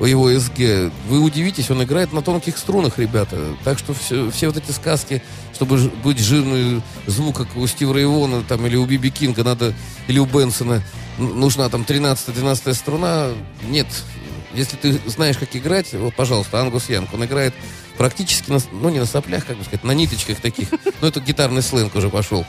у 0.00 0.06
его 0.06 0.28
СГ, 0.36 0.90
вы 1.08 1.20
удивитесь, 1.20 1.70
он 1.70 1.84
играет 1.84 2.12
на 2.12 2.20
тонких 2.20 2.58
струнах, 2.58 2.98
ребята. 2.98 3.38
Так 3.62 3.78
что 3.78 3.94
все, 3.94 4.28
все 4.32 4.48
вот 4.48 4.56
эти 4.56 4.72
сказки, 4.72 5.22
чтобы 5.54 5.78
ж- 5.78 5.88
быть 6.02 6.18
жирный 6.18 6.82
звук, 7.06 7.36
как 7.36 7.56
у 7.56 7.64
Стива 7.68 7.94
Рейвона 7.94 8.42
там, 8.42 8.66
или 8.66 8.74
у 8.74 8.84
Биби 8.84 9.10
Кинга, 9.10 9.44
надо, 9.44 9.72
или 10.08 10.18
у 10.18 10.26
Бенсона, 10.26 10.82
нужна 11.16 11.68
там 11.68 11.82
13-12 11.82 12.74
струна. 12.74 13.28
Нет. 13.68 13.86
Если 14.52 14.76
ты 14.76 14.98
знаешь, 15.06 15.38
как 15.38 15.54
играть, 15.54 15.92
вот, 15.92 16.14
пожалуйста, 16.16 16.60
Ангус 16.60 16.88
Янг, 16.88 17.14
он 17.14 17.24
играет 17.24 17.54
практически, 17.96 18.50
на, 18.50 18.58
ну, 18.72 18.88
не 18.88 18.98
на 18.98 19.06
соплях, 19.06 19.46
как 19.46 19.56
бы 19.58 19.64
сказать, 19.64 19.84
на 19.84 19.92
ниточках 19.92 20.40
таких. 20.40 20.68
Ну, 21.00 21.06
это 21.08 21.20
гитарный 21.20 21.62
сленг 21.62 21.94
уже 21.94 22.10
пошел. 22.10 22.44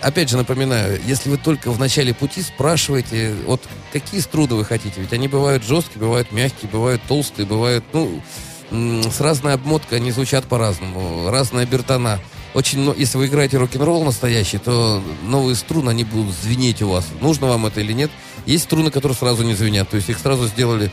Опять 0.00 0.30
же 0.30 0.36
напоминаю, 0.36 1.00
если 1.04 1.30
вы 1.30 1.36
только 1.36 1.70
в 1.70 1.78
начале 1.78 2.14
пути, 2.14 2.42
спрашивайте, 2.42 3.34
вот 3.46 3.62
какие 3.92 4.20
струны 4.20 4.54
вы 4.54 4.64
хотите. 4.64 5.00
Ведь 5.00 5.12
они 5.12 5.28
бывают 5.28 5.64
жесткие, 5.64 6.00
бывают 6.00 6.32
мягкие, 6.32 6.70
бывают 6.70 7.02
толстые, 7.08 7.46
бывают, 7.46 7.84
ну, 7.92 8.22
с 8.70 9.20
разной 9.20 9.54
обмоткой 9.54 9.98
они 9.98 10.12
звучат 10.12 10.44
по-разному. 10.44 11.30
Разная 11.30 11.66
бертона. 11.66 12.20
Очень, 12.54 12.80
но- 12.80 12.94
если 12.94 13.18
вы 13.18 13.26
играете 13.26 13.58
рок-н-ролл 13.58 14.04
настоящий, 14.04 14.58
то 14.58 15.02
новые 15.24 15.54
струны, 15.54 15.90
они 15.90 16.04
будут 16.04 16.34
звенеть 16.34 16.82
у 16.82 16.88
вас. 16.88 17.06
Нужно 17.20 17.46
вам 17.46 17.66
это 17.66 17.80
или 17.80 17.92
нет. 17.92 18.10
Есть 18.46 18.64
струны, 18.64 18.90
которые 18.90 19.16
сразу 19.16 19.44
не 19.44 19.54
звенят. 19.54 19.88
То 19.88 19.96
есть 19.96 20.08
их 20.08 20.18
сразу 20.18 20.46
сделали, 20.46 20.90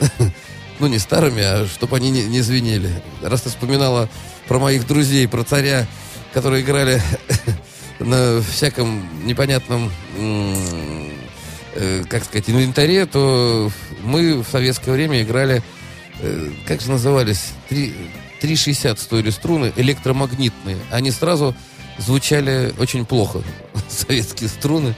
ну, 0.78 0.86
не 0.86 0.98
старыми, 0.98 1.42
а 1.42 1.66
чтобы 1.66 1.96
они 1.96 2.10
не, 2.10 2.22
не 2.24 2.40
звенели. 2.42 2.90
Раз 3.22 3.42
ты 3.42 3.48
вспоминала 3.48 4.08
про 4.46 4.58
моих 4.58 4.86
друзей, 4.86 5.26
про 5.26 5.42
царя, 5.42 5.86
которые 6.32 6.62
играли 6.62 7.02
на 8.04 8.42
всяком 8.42 9.08
непонятном, 9.26 9.90
э, 11.74 12.04
как 12.08 12.24
сказать, 12.24 12.48
инвентаре, 12.48 13.06
то 13.06 13.70
мы 14.02 14.42
в 14.42 14.48
советское 14.48 14.92
время 14.92 15.22
играли, 15.22 15.62
э, 16.20 16.50
как 16.66 16.80
же 16.80 16.90
назывались, 16.90 17.52
три- 17.68 17.94
3,60 18.40 18.98
стоили 18.98 19.30
струны, 19.30 19.72
электромагнитные. 19.76 20.76
Они 20.90 21.10
сразу 21.10 21.54
звучали 21.98 22.74
очень 22.78 23.06
плохо, 23.06 23.42
советские 23.88 24.48
струны. 24.48 24.94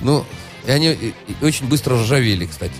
Ну, 0.00 0.24
и 0.66 0.70
они 0.70 1.14
очень 1.42 1.66
быстро 1.66 1.96
ржавели, 1.96 2.46
кстати. 2.46 2.74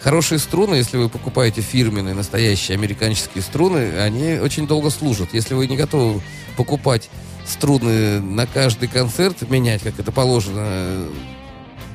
Хорошие 0.00 0.38
струны, 0.38 0.74
если 0.74 0.98
вы 0.98 1.08
покупаете 1.08 1.62
фирменные, 1.62 2.14
настоящие 2.14 2.76
американские 2.76 3.42
струны, 3.42 3.98
они 3.98 4.34
очень 4.38 4.66
долго 4.66 4.90
служат. 4.90 5.32
Если 5.32 5.54
вы 5.54 5.66
не 5.66 5.76
готовы 5.76 6.20
покупать 6.56 7.08
струны 7.46 8.20
на 8.20 8.46
каждый 8.46 8.88
концерт, 8.88 9.48
менять, 9.48 9.82
как 9.82 9.98
это 9.98 10.12
положено 10.12 10.62
э, 10.62 11.10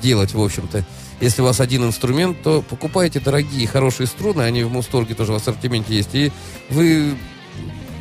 делать, 0.02 0.34
в 0.34 0.40
общем-то, 0.40 0.84
если 1.20 1.42
у 1.42 1.44
вас 1.44 1.60
один 1.60 1.84
инструмент, 1.84 2.42
то 2.42 2.62
покупайте 2.62 3.20
дорогие, 3.20 3.66
хорошие 3.66 4.06
струны, 4.06 4.42
они 4.42 4.62
в 4.62 4.72
Мусторге 4.72 5.14
тоже 5.14 5.32
в 5.32 5.34
ассортименте 5.34 5.94
есть, 5.94 6.14
и 6.14 6.32
вы, 6.70 7.14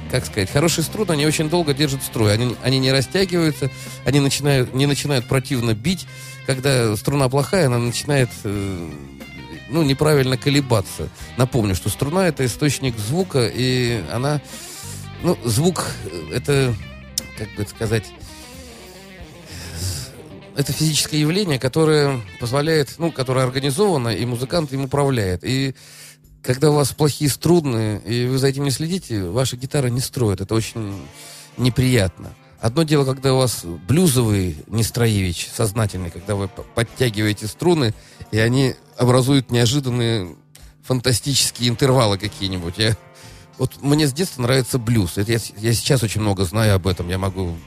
как 0.10 0.26
сказать, 0.26 0.50
хорошие 0.50 0.86
струны, 0.86 1.12
они 1.12 1.26
очень 1.26 1.50
долго 1.50 1.74
держат 1.74 2.04
строй, 2.04 2.34
они, 2.34 2.56
они 2.64 2.80
не 2.80 2.92
растягиваются, 2.92 3.70
они 4.06 4.20
начинают, 4.20 4.74
не 4.74 4.86
начинают 4.86 5.26
противно 5.26 5.74
бить, 5.74 6.08
когда 6.46 6.96
струна 6.96 7.30
плохая, 7.30 7.66
она 7.66 7.78
начинает 7.78 8.30
э, 8.44 8.90
ну, 9.70 9.84
неправильно 9.84 10.38
колебаться. 10.38 11.10
Напомню, 11.38 11.76
что 11.76 11.90
струна 11.90 12.28
это 12.28 12.46
источник 12.46 12.98
звука, 12.98 13.48
и 13.48 14.02
она, 14.12 14.42
ну, 15.24 15.38
звук 15.44 15.86
это, 16.34 16.74
как 17.40 17.56
бы 17.56 17.64
это 17.64 17.72
сказать, 17.72 18.04
это 20.56 20.74
физическое 20.74 21.22
явление, 21.22 21.58
которое 21.58 22.20
позволяет, 22.40 22.96
ну, 22.98 23.14
которое 23.14 23.46
организовано, 23.46 24.10
и 24.10 24.26
музыкант 24.26 24.74
им 24.74 24.84
управляет. 24.84 25.44
И 25.46 25.74
когда 26.44 26.70
у 26.70 26.74
вас 26.74 26.92
плохие 26.92 27.30
струны, 27.30 28.02
и 28.06 28.28
вы 28.28 28.38
за 28.38 28.48
этим 28.48 28.66
не 28.66 28.72
следите, 28.72 29.24
ваша 29.24 29.56
гитара 29.56 29.88
не 29.88 30.02
строит. 30.02 30.42
Это 30.42 30.54
очень 30.54 31.02
неприятно. 31.56 32.34
Одно 32.60 32.84
дело, 32.84 33.06
когда 33.06 33.34
у 33.34 33.38
вас 33.38 33.64
блюзовый 33.64 34.58
Нестроевич, 34.68 35.50
сознательный, 35.56 36.12
когда 36.12 36.36
вы 36.36 36.50
подтягиваете 36.50 37.48
струны, 37.48 37.94
и 38.32 38.38
они 38.38 38.76
образуют 38.98 39.52
неожиданные 39.52 40.36
фантастические 40.84 41.70
интервалы 41.70 42.18
какие-нибудь. 42.18 42.78
Я, 42.78 42.98
вот 43.60 43.82
мне 43.82 44.08
с 44.08 44.14
детства 44.14 44.42
нравится 44.42 44.80
блюз. 44.80 45.18
Это 45.18 45.34
я, 45.34 45.40
я 45.58 45.74
сейчас 45.74 46.02
очень 46.02 46.22
много 46.22 46.46
знаю 46.46 46.76
об 46.76 46.88
этом, 46.88 47.10
я 47.10 47.18
могу 47.18 47.58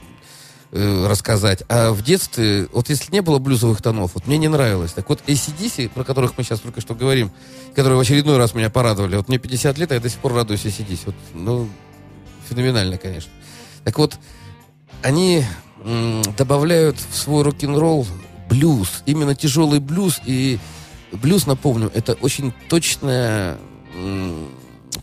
э, 0.71 1.07
рассказать. 1.07 1.63
А 1.69 1.91
в 1.91 2.01
детстве, 2.01 2.67
вот 2.73 2.89
если 2.89 3.11
не 3.11 3.21
было 3.21 3.37
блюзовых 3.37 3.81
тонов, 3.81 4.15
вот 4.15 4.25
мне 4.25 4.37
не 4.37 4.47
нравилось. 4.47 4.91
Так 4.93 5.07
вот, 5.07 5.21
ACDC, 5.27 5.89
про 5.89 6.03
которых 6.03 6.37
мы 6.37 6.43
сейчас 6.43 6.59
только 6.61 6.81
что 6.81 6.95
говорим, 6.95 7.31
которые 7.75 7.97
в 7.97 8.01
очередной 8.01 8.37
раз 8.37 8.55
меня 8.55 8.71
порадовали, 8.71 9.15
вот 9.15 9.29
мне 9.29 9.37
50 9.37 9.77
лет, 9.77 9.91
а 9.91 9.95
я 9.95 10.01
до 10.01 10.09
сих 10.09 10.19
пор 10.19 10.33
радуюсь 10.33 10.65
ACDC. 10.65 10.99
Вот, 11.05 11.15
ну, 11.33 11.69
феноменально, 12.49 12.97
конечно. 12.97 13.31
Так 13.83 13.97
вот, 13.99 14.17
они 15.03 15.45
добавляют 16.37 16.97
в 16.97 17.15
свой 17.15 17.43
рок-н-ролл 17.43 18.07
блюз, 18.49 19.03
именно 19.05 19.35
тяжелый 19.35 19.79
блюз. 19.79 20.21
И 20.25 20.57
блюз, 21.11 21.45
напомню, 21.45 21.91
это 21.93 22.13
очень 22.13 22.53
точное 22.69 23.57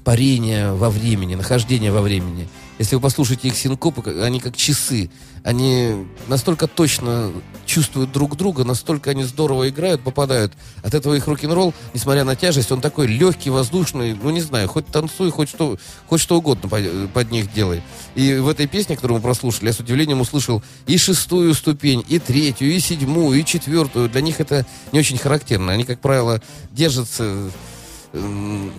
парение 0.04 0.72
во 0.72 0.90
времени, 0.90 1.34
нахождение 1.34 1.92
во 1.92 2.00
времени. 2.00 2.48
Если 2.78 2.94
вы 2.94 3.02
послушаете 3.02 3.48
их 3.48 3.56
синкопы, 3.56 4.22
они 4.22 4.40
как 4.40 4.56
часы. 4.56 5.10
Они 5.44 6.06
настолько 6.28 6.66
точно 6.66 7.30
чувствуют 7.66 8.10
друг 8.10 8.36
друга, 8.36 8.64
настолько 8.64 9.10
они 9.10 9.22
здорово 9.22 9.68
играют, 9.68 10.02
попадают. 10.02 10.54
От 10.82 10.94
этого 10.94 11.14
их 11.14 11.26
рок-н-ролл, 11.26 11.74
несмотря 11.92 12.24
на 12.24 12.36
тяжесть, 12.36 12.72
он 12.72 12.80
такой 12.80 13.06
легкий, 13.06 13.50
воздушный, 13.50 14.14
ну 14.14 14.30
не 14.30 14.40
знаю, 14.40 14.66
хоть 14.68 14.86
танцуй, 14.86 15.30
хоть 15.30 15.50
что, 15.50 15.78
хоть 16.06 16.20
что 16.22 16.38
угодно 16.38 16.68
под, 16.70 17.12
под 17.12 17.30
них 17.30 17.52
делай. 17.52 17.82
И 18.14 18.34
в 18.36 18.48
этой 18.48 18.66
песне, 18.66 18.96
которую 18.96 19.18
мы 19.18 19.22
прослушали, 19.22 19.66
я 19.66 19.72
с 19.74 19.80
удивлением 19.80 20.22
услышал 20.22 20.62
и 20.86 20.96
шестую 20.96 21.52
ступень, 21.54 22.02
и 22.08 22.18
третью, 22.18 22.70
и 22.74 22.80
седьмую, 22.80 23.38
и 23.38 23.44
четвертую. 23.44 24.08
Для 24.08 24.22
них 24.22 24.40
это 24.40 24.66
не 24.92 24.98
очень 24.98 25.18
характерно. 25.18 25.72
Они, 25.72 25.84
как 25.84 26.00
правило, 26.00 26.40
держатся 26.72 27.50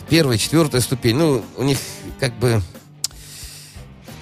первая, 0.10 0.38
четвертая 0.38 0.82
ступень. 0.82 1.15
Ну, 1.15 1.44
у 1.58 1.63
них 1.63 1.78
как 2.20 2.34
бы 2.38 2.62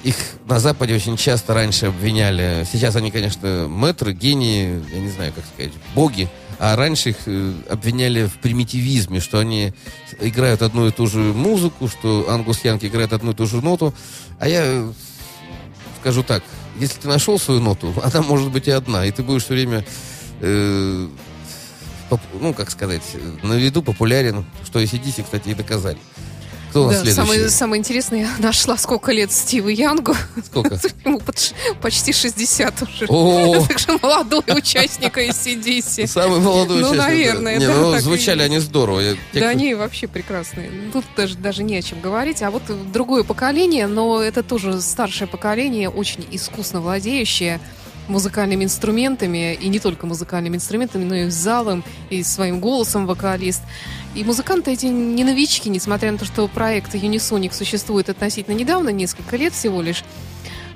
их 0.04 0.15
на 0.45 0.60
Западе 0.60 0.95
очень 0.95 1.17
часто 1.17 1.54
раньше 1.54 1.88
обвиняли. 1.88 2.65
Сейчас 2.72 2.95
они, 2.95 3.12
конечно, 3.12 3.67
мэтры, 3.67 4.13
гении, 4.13 4.82
я 4.93 5.00
не 5.00 5.10
знаю, 5.10 5.34
как 5.34 5.43
сказать, 5.45 5.74
боги. 5.93 6.30
А 6.58 6.76
раньше 6.76 7.12
их 7.12 7.17
э, 7.26 7.54
обвиняли 7.69 8.26
в 8.26 8.38
примитивизме, 8.39 9.22
что 9.22 9.39
они 9.39 9.74
играют 10.19 10.62
одну 10.62 10.88
и 10.88 10.91
ту 10.91 11.08
же 11.08 11.19
музыку, 11.19 11.88
что 11.88 12.28
Ангус 12.30 12.63
Янг 12.65 12.84
играет 12.84 13.13
одну 13.13 13.32
и 13.32 13.34
ту 13.34 13.45
же 13.45 13.62
ноту. 13.62 13.93
А 14.39 14.48
я 14.48 14.91
скажу 16.02 16.24
так, 16.24 16.43
если 16.78 17.00
ты 17.00 17.08
нашел 17.08 17.39
свою 17.39 17.62
ноту, 17.62 17.93
она 18.04 18.22
может 18.22 18.52
быть 18.52 18.67
и 18.67 18.72
одна, 18.72 19.06
и 19.06 19.12
ты 19.12 19.24
будешь 19.24 19.43
все 19.43 19.54
время, 19.54 19.86
э, 20.41 21.08
ну, 22.39 22.54
как 22.54 22.72
сказать, 22.72 23.04
на 23.43 23.54
виду 23.54 23.84
популярен, 23.84 24.45
что 24.65 24.82
ACDC, 24.82 25.24
кстати, 25.24 25.50
и 25.50 25.54
доказали. 25.54 25.98
Кто 26.69 26.88
да, 26.88 26.95
следующий? 26.95 27.15
Самое, 27.15 27.50
самое 27.50 27.80
интересное, 27.80 28.19
я 28.22 28.30
нашла, 28.38 28.78
сколько 28.78 29.12
лет 29.12 29.32
Стиву 29.32 29.69
Янгу. 29.69 30.15
Сколько? 30.45 30.80
Ему 31.06 31.19
почти 31.82 32.13
60 32.13 32.82
уже. 32.84 33.06
О 33.08 33.65
Так 33.67 33.80
что 33.80 33.98
молодой 34.02 34.43
участник 34.48 35.17
ACDC. 35.17 36.08
Самый 36.08 36.39
молодой 36.39 36.82
ну, 36.82 36.91
участник. 36.91 37.08
Наверное. 37.08 37.58
Не, 37.58 37.67
да, 37.67 37.74
ну, 37.74 38.00
звучали 38.00 38.43
они 38.43 38.60
здорово. 38.60 39.02
Да, 39.34 39.50
они 39.50 39.74
вообще 39.74 40.08
прекрасные. 40.08 40.69
Тут 40.93 41.06
даже, 41.17 41.36
даже 41.38 41.63
не 41.63 41.76
о 41.76 41.82
чем 41.82 42.02
говорить. 42.02 42.43
А 42.43 42.52
вот 42.52 42.63
другое 42.91 43.24
поколение, 43.24 43.88
но 43.88 44.22
это 44.22 44.43
тоже 44.43 44.80
старшее 44.82 45.28
поколение, 45.28 45.89
очень 45.89 46.26
искусно 46.32 46.82
владеющее 46.82 47.60
музыкальными 48.10 48.63
инструментами, 48.63 49.54
и 49.54 49.67
не 49.69 49.80
только 49.80 50.06
музыкальными 50.06 50.58
инструментами, 50.58 51.04
но 51.04 51.15
и 51.15 51.30
залом, 51.30 51.84
и 52.10 52.24
своим 52.24 52.60
голосом 52.60 53.06
вокалист. 53.06 53.62
И 54.15 54.24
музыканты 54.24 54.72
эти 54.72 54.88
не 54.88 55.24
новички, 55.24 55.69
несмотря 55.69 56.12
на 56.12 56.17
то, 56.17 56.26
что 56.26 56.48
проект 56.48 56.95
Unisonic 56.95 57.54
существует 57.54 58.10
относительно 58.10 58.56
недавно, 58.56 58.89
несколько 58.89 59.38
лет 59.38 59.54
всего 59.54 59.82
лишь. 59.82 60.04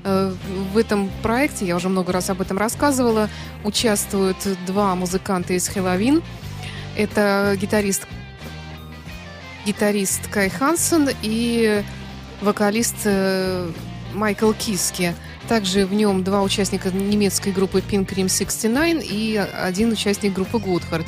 Э, 0.04 0.32
в 0.72 0.78
этом 0.78 1.10
проекте, 1.22 1.66
я 1.66 1.76
уже 1.76 1.88
много 1.88 2.12
раз 2.12 2.30
об 2.30 2.40
этом 2.40 2.58
рассказывала, 2.58 3.28
участвуют 3.64 4.36
два 4.66 4.94
музыканта 4.94 5.54
из 5.54 5.66
Хэллоуин. 5.68 6.22
Это 6.96 7.56
гитарист, 7.60 8.06
гитарист 9.66 10.28
Кай 10.30 10.50
Хансен 10.50 11.08
и 11.22 11.82
вокалист 12.40 12.96
э, 13.04 13.70
Майкл 14.12 14.52
Киски. 14.52 15.14
Также 15.48 15.84
в 15.86 15.92
нем 15.92 16.24
два 16.24 16.42
участника 16.42 16.90
немецкой 16.90 17.52
группы 17.52 17.80
Pink 17.80 18.06
Cream 18.06 18.28
69 18.28 19.06
и 19.10 19.36
один 19.36 19.92
участник 19.92 20.32
группы 20.32 20.58
Goodhart. 20.58 21.06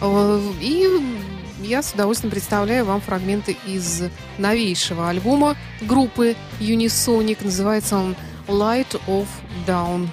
Э, 0.00 0.40
и 0.60 0.88
я 1.62 1.82
с 1.82 1.92
удовольствием 1.92 2.30
представляю 2.30 2.84
вам 2.84 3.00
фрагменты 3.00 3.56
из 3.66 4.02
новейшего 4.38 5.08
альбома 5.08 5.56
группы 5.82 6.34
Unisonic. 6.60 7.38
Называется 7.44 7.96
он 7.96 8.16
Light 8.48 9.00
of 9.06 9.26
Down. 9.66 10.08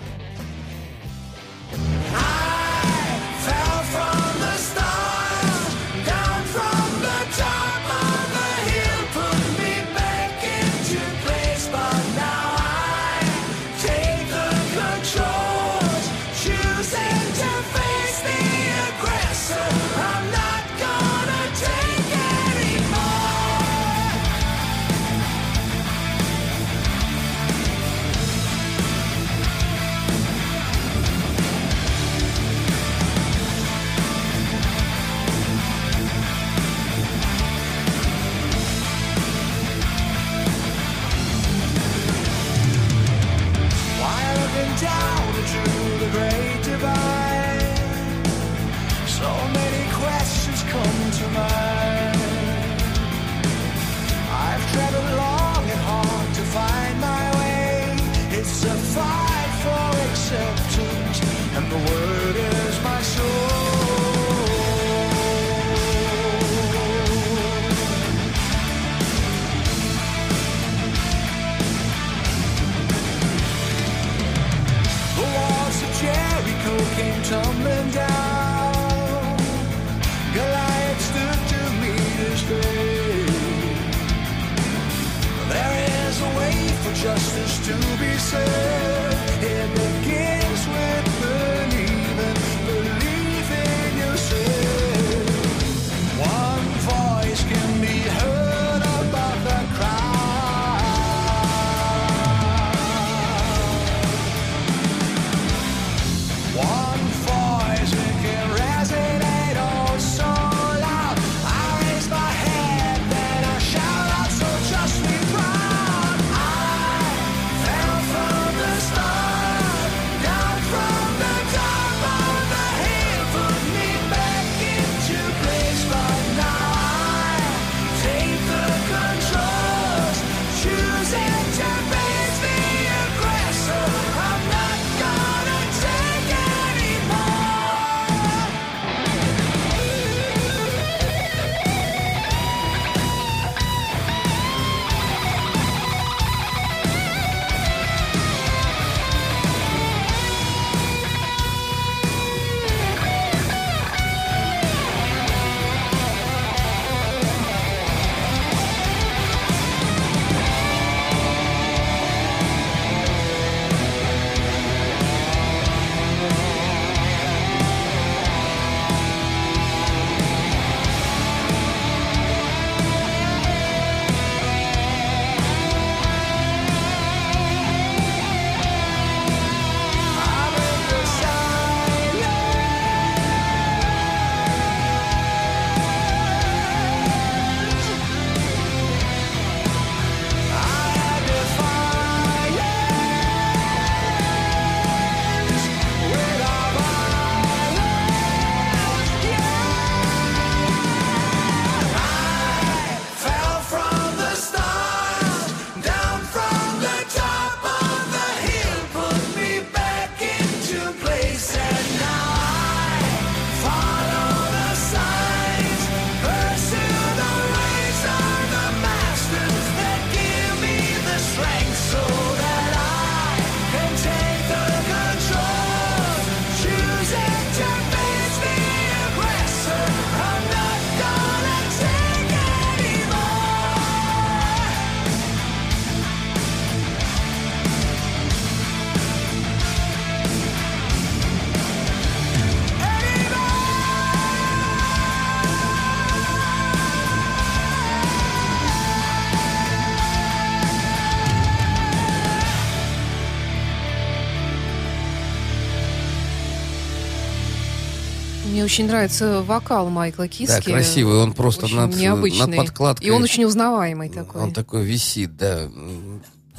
Очень 258.63 258.87
нравится 258.87 259.41
вокал 259.41 259.89
Майкла 259.89 260.27
Киски. 260.27 260.47
Да, 260.47 260.61
красивый, 260.61 261.17
он 261.17 261.33
просто 261.33 261.65
Очень 261.65 261.75
над, 261.77 261.95
необычный. 261.95 262.47
над 262.47 262.55
подкладкой. 262.55 263.07
И 263.07 263.09
он 263.11 263.23
очень 263.23 263.45
узнаваемый 263.45 264.09
такой. 264.09 264.41
Он 264.41 264.53
такой 264.53 264.83
висит, 264.83 265.37
да. 265.37 265.69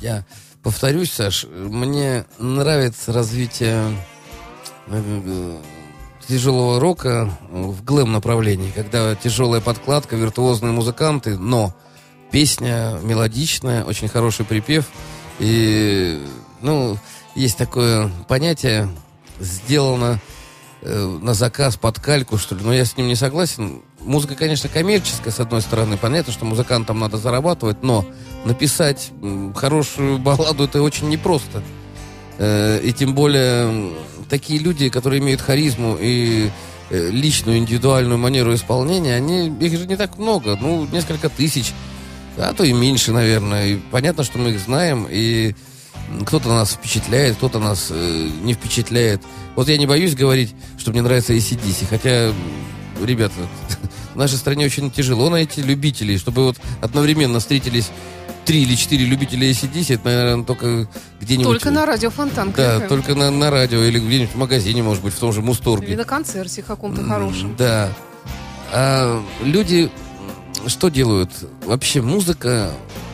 Я 0.01 0.25
повторюсь, 0.63 1.13
Саш, 1.13 1.45
мне 1.45 2.25
нравится 2.39 3.13
развитие 3.13 3.97
э, 4.89 5.59
тяжелого 6.27 6.81
рока 6.81 7.31
в 7.51 7.83
глэм 7.85 8.13
направлении, 8.13 8.71
когда 8.75 9.15
тяжелая 9.15 9.61
подкладка, 9.61 10.17
виртуозные 10.17 10.73
музыканты, 10.73 11.37
но 11.37 11.75
песня 12.31 12.99
мелодичная, 13.03 13.85
очень 13.85 14.09
хороший 14.09 14.45
припев. 14.45 14.87
И, 15.39 16.23
ну, 16.63 16.97
есть 17.35 17.57
такое 17.57 18.11
понятие, 18.29 18.89
сделано 19.41 20.21
э, 20.83 21.19
на 21.23 21.35
заказ 21.35 21.77
под 21.77 21.99
кальку, 22.01 22.39
что 22.39 22.55
ли, 22.55 22.63
но 22.65 22.73
я 22.73 22.85
с 22.85 22.97
ним 22.97 23.09
не 23.09 23.17
согласен. 23.17 23.83
Музыка, 24.01 24.35
конечно, 24.35 24.69
коммерческая, 24.69 25.33
с 25.33 25.41
одной 25.41 25.63
стороны. 25.63 25.97
Понятно, 25.97 26.33
что 26.33 26.45
музыкантам 26.45 26.99
надо 26.99 27.19
зарабатывать, 27.19 27.83
но 27.83 28.05
написать 28.45 29.11
хорошую 29.55 30.19
балладу 30.19 30.65
это 30.65 30.83
очень 30.83 31.09
непросто. 31.09 31.63
Э, 32.39 32.81
и 32.83 32.93
тем 32.93 33.15
более 33.15 33.93
такие 34.29 34.59
люди, 34.59 34.89
которые 34.89 35.21
имеют 35.21 35.41
харизму 35.41 35.99
и 36.01 36.51
э, 36.89 37.11
личную 37.11 37.59
индивидуальную 37.59 38.19
манеру 38.19 38.55
исполнения, 38.55 39.15
они, 39.15 39.49
их 39.49 39.79
же 39.79 39.87
не 39.87 39.97
так 39.97 40.17
много, 40.17 40.57
ну, 40.61 40.87
несколько 40.91 41.29
тысяч, 41.29 41.73
а 42.39 42.55
то 42.55 42.65
и 42.65 42.73
меньше, 42.73 43.13
наверное. 43.13 43.67
И 43.67 43.77
понятно, 43.91 44.25
что 44.25 44.39
мы 44.39 44.51
их 44.51 44.61
знаем, 44.61 45.07
и 45.11 45.55
кто-то 46.27 46.49
нас 46.49 46.73
впечатляет, 46.73 47.37
кто-то 47.37 47.59
нас 47.59 47.89
э, 47.91 48.29
не 48.43 48.55
впечатляет. 48.55 49.23
Вот 49.57 49.69
я 49.69 49.77
не 49.77 49.87
боюсь 49.87 50.15
говорить, 50.15 50.55
что 50.79 50.91
мне 50.91 51.03
нравится 51.03 51.33
ACDC, 51.33 51.87
хотя, 51.89 52.33
ребята, 53.03 53.35
в 54.15 54.17
нашей 54.17 54.37
стране 54.37 54.67
очень 54.67 54.91
тяжело 54.91 55.31
найти 55.31 55.63
любителей, 55.63 56.19
чтобы 56.19 56.45
вот 56.45 56.57
одновременно 56.81 57.41
встретились 57.41 57.91
три 58.45 58.63
или 58.63 58.75
четыре 58.75 59.05
любителя 59.05 59.49
ACDC, 59.51 59.95
это, 59.95 60.05
наверное, 60.07 60.45
только 60.45 60.89
где-нибудь... 61.21 61.47
Только 61.47 61.71
на 61.71 61.87
радио 61.87 62.11
Фонтан. 62.11 62.53
Да, 62.57 62.81
КФМ. 62.81 62.89
только 62.89 63.15
на, 63.15 63.31
на 63.31 63.51
радио 63.51 63.83
или 63.83 63.99
где-нибудь 63.99 64.35
в 64.35 64.37
магазине, 64.37 64.83
может 64.83 65.03
быть, 65.03 65.15
в 65.15 65.19
том 65.19 65.33
же 65.33 65.41
Или 65.41 65.47
Мусторге. 65.47 65.97
на 65.97 66.05
концерте 66.05 66.63
каком-то 66.63 67.05
хорошем. 67.05 67.55
Да. 67.57 67.93
А 68.73 69.23
люди 69.43 69.91
что 70.67 70.89
делают? 70.89 71.31
Вообще 71.65 72.03
музыка, 72.03 72.73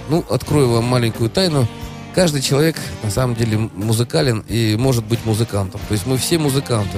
ну, 0.09 0.25
открою 0.31 0.71
вам 0.71 0.85
маленькую 0.85 1.31
тайну. 1.31 1.69
Каждый 2.17 2.41
человек 2.41 2.77
на 3.03 3.11
самом 3.11 3.37
деле 3.37 3.69
музыкален 3.75 4.43
и 4.49 4.75
может 4.79 5.05
быть 5.05 5.27
музыкантом. 5.27 5.83
То 5.87 5.93
есть 5.93 6.07
мы 6.07 6.17
все 6.17 6.39
музыканты. 6.39 6.97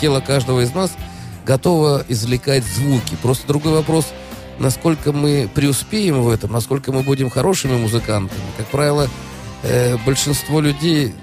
Тело 0.00 0.18
каждого 0.18 0.60
из 0.60 0.74
нас 0.74 0.90
готово 1.46 2.04
извлекать 2.08 2.64
звуки. 2.64 3.14
Просто 3.22 3.46
другой 3.46 3.74
вопрос, 3.74 4.06
насколько 4.58 5.12
мы 5.12 5.48
преуспеем 5.54 6.20
в 6.20 6.28
этом, 6.28 6.50
насколько 6.50 6.90
мы 6.90 7.02
будем 7.02 7.30
хорошими 7.30 7.76
музыкантами. 7.76 8.40
Как 8.56 8.66
правило, 8.66 9.08
э, 9.62 9.98
большинство 10.04 10.60
людей, 10.60 11.14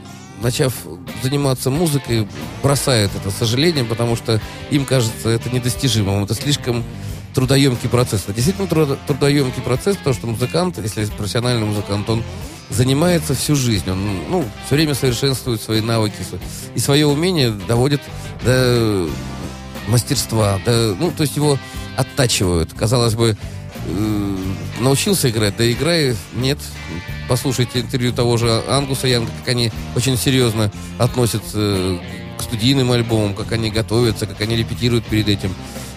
начав 0.42 0.74
заниматься 1.22 1.70
музыкой, 1.70 2.26
бросает 2.64 3.12
это 3.14 3.30
сожалением, 3.30 3.88
потому 3.88 4.16
что 4.16 4.40
им 4.72 4.86
кажется 4.86 5.28
это 5.28 5.50
недостижимым. 5.50 6.24
Это 6.24 6.34
слишком 6.34 6.82
трудоемкий 7.34 7.90
процесс. 7.90 8.24
Это 8.24 8.34
действительно 8.34 8.68
трудо- 8.68 8.98
трудоемкий 9.08 9.62
процесс, 9.62 9.98
потому 9.98 10.14
что 10.14 10.28
музыкант, 10.28 10.78
если 10.78 11.06
профессиональный 11.06 11.66
музыкант, 11.66 12.10
он 12.10 12.24
занимается 12.70 13.36
всю 13.36 13.56
жизнь. 13.56 13.90
Он 13.90 14.00
ну, 14.30 14.46
все 14.66 14.76
время 14.76 14.94
совершенствует 14.96 15.62
свои 15.62 15.82
навыки 15.82 16.16
и 16.76 16.80
свое 16.80 17.06
умение 17.08 17.52
доводит 17.52 18.02
до 18.44 19.08
мастерства. 19.88 20.60
До, 20.66 20.96
ну, 21.00 21.12
то 21.12 21.24
есть 21.24 21.36
его 21.36 21.58
оттачивают. 21.98 22.74
Казалось 22.74 23.16
бы, 23.16 23.38
э, 23.86 24.38
научился 24.80 25.30
играть, 25.30 25.56
да 25.58 25.70
играй, 25.72 26.16
нет. 26.34 26.60
Послушайте 27.28 27.82
интервью 27.82 28.12
того 28.12 28.38
же 28.38 28.64
Ангуса 28.68 29.08
Янга, 29.08 29.32
как 29.40 29.50
они 29.50 29.72
очень 29.96 30.18
серьезно 30.18 30.72
относятся 30.98 32.00
к 32.38 32.44
студийным 32.44 32.92
альбомам, 32.92 33.34
как 33.34 33.52
они 33.52 33.70
готовятся, 33.70 34.26
как 34.26 34.42
они 34.42 34.56
репетируют 34.56 35.06
перед 35.06 35.28
этим. 35.28 35.54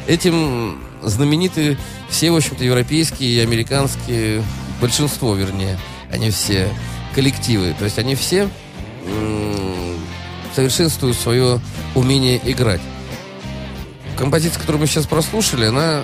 Этим 0.07 0.79
знамениты 1.03 1.77
все, 2.09 2.31
в 2.31 2.37
общем-то, 2.37 2.65
европейские 2.65 3.31
и 3.31 3.41
американские, 3.41 4.43
большинство, 4.81 5.35
вернее, 5.35 5.79
они 6.11 6.31
все 6.31 6.69
коллективы. 7.15 7.75
То 7.79 7.85
есть 7.85 7.99
они 7.99 8.15
все 8.15 8.49
совершенствуют 10.55 11.17
свое 11.17 11.61
умение 11.95 12.41
играть. 12.45 12.81
Композиция, 14.17 14.61
которую 14.61 14.81
мы 14.81 14.87
сейчас 14.87 15.07
прослушали, 15.07 15.67
она, 15.67 16.03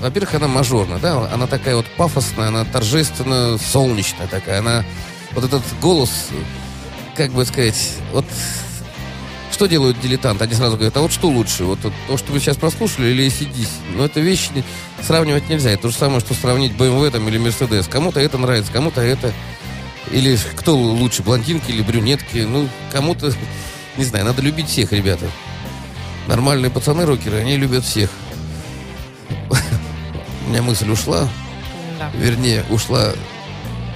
во-первых, 0.00 0.34
она 0.34 0.48
мажорная, 0.48 0.98
да, 0.98 1.28
она 1.30 1.46
такая 1.46 1.76
вот 1.76 1.86
пафосная, 1.96 2.48
она 2.48 2.64
торжественно 2.64 3.58
солнечная 3.58 4.26
такая, 4.28 4.60
она, 4.60 4.84
вот 5.32 5.44
этот 5.44 5.62
голос, 5.82 6.28
как 7.14 7.32
бы 7.32 7.44
сказать, 7.44 7.92
вот 8.12 8.24
что 9.56 9.66
делают 9.66 9.98
дилетанты? 10.02 10.44
Они 10.44 10.52
сразу 10.52 10.76
говорят, 10.76 10.94
а 10.98 11.00
вот 11.00 11.10
что 11.10 11.28
лучше? 11.28 11.64
Вот 11.64 11.78
то, 11.80 12.16
что 12.18 12.30
вы 12.30 12.40
сейчас 12.40 12.58
прослушали, 12.58 13.08
или 13.08 13.26
ACDC? 13.26 13.68
Но 13.96 14.04
это 14.04 14.20
вещи 14.20 14.50
не- 14.54 14.62
сравнивать 15.02 15.48
нельзя. 15.48 15.70
Это 15.70 15.84
то 15.84 15.88
же 15.88 15.96
самое, 15.96 16.20
что 16.20 16.34
сравнить 16.34 16.72
BMW 16.72 17.10
там 17.10 17.26
или 17.26 17.40
Mercedes. 17.40 17.88
Кому-то 17.88 18.20
это 18.20 18.36
нравится, 18.36 18.70
кому-то 18.70 19.00
это. 19.00 19.32
Или 20.10 20.38
кто 20.56 20.76
лучше, 20.76 21.22
блондинки 21.22 21.70
или 21.70 21.80
брюнетки? 21.80 22.40
Ну, 22.46 22.68
кому-то, 22.92 23.32
не 23.96 24.04
знаю, 24.04 24.26
надо 24.26 24.42
любить 24.42 24.68
всех, 24.68 24.92
ребята. 24.92 25.26
Нормальные 26.28 26.70
пацаны-рокеры, 26.70 27.38
они 27.38 27.56
любят 27.56 27.82
всех. 27.82 28.10
У 30.46 30.50
меня 30.50 30.60
мысль 30.60 30.90
ушла. 30.90 31.30
Вернее, 32.14 32.62
ушла 32.68 33.14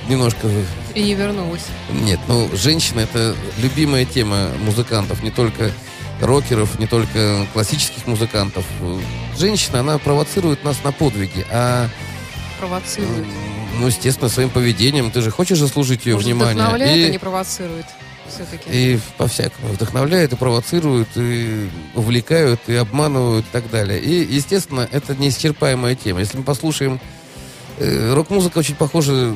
немножко 0.08 0.48
И 0.94 1.02
не 1.02 1.14
вернулась. 1.14 1.64
нет, 1.90 2.18
ну, 2.28 2.48
женщина 2.54 3.00
это 3.00 3.34
любимая 3.58 4.04
тема 4.04 4.48
музыкантов, 4.60 5.22
не 5.22 5.30
только 5.30 5.70
рокеров, 6.20 6.78
не 6.78 6.86
только 6.86 7.46
классических 7.52 8.06
музыкантов. 8.06 8.64
Женщина, 9.38 9.80
она 9.80 9.98
провоцирует 9.98 10.64
нас 10.64 10.76
на 10.84 10.92
подвиги, 10.92 11.46
а, 11.50 11.88
Провоцирует. 12.58 13.26
ну, 13.78 13.86
естественно, 13.86 14.28
своим 14.28 14.50
поведением. 14.50 15.10
Ты 15.10 15.22
же 15.22 15.30
хочешь 15.30 15.58
заслужить 15.58 16.04
ее 16.06 16.14
Может, 16.14 16.26
внимание. 16.26 16.54
вдохновляет, 16.56 16.96
и, 16.98 17.04
а 17.04 17.08
не 17.10 17.18
провоцирует. 17.18 17.86
Все-таки. 18.28 18.70
и 18.70 19.00
по-всякому 19.16 19.72
вдохновляют, 19.72 20.32
и 20.32 20.36
провоцируют, 20.36 21.08
и 21.16 21.68
увлекают, 21.96 22.60
и 22.68 22.74
обманывают, 22.76 23.44
и 23.46 23.48
так 23.50 23.68
далее. 23.70 23.98
И, 23.98 24.34
естественно, 24.34 24.86
это 24.92 25.16
неисчерпаемая 25.16 25.96
тема. 25.96 26.20
Если 26.20 26.36
мы 26.38 26.44
послушаем 26.44 27.00
Рок-музыка 27.80 28.58
очень 28.58 28.74
похожа 28.74 29.34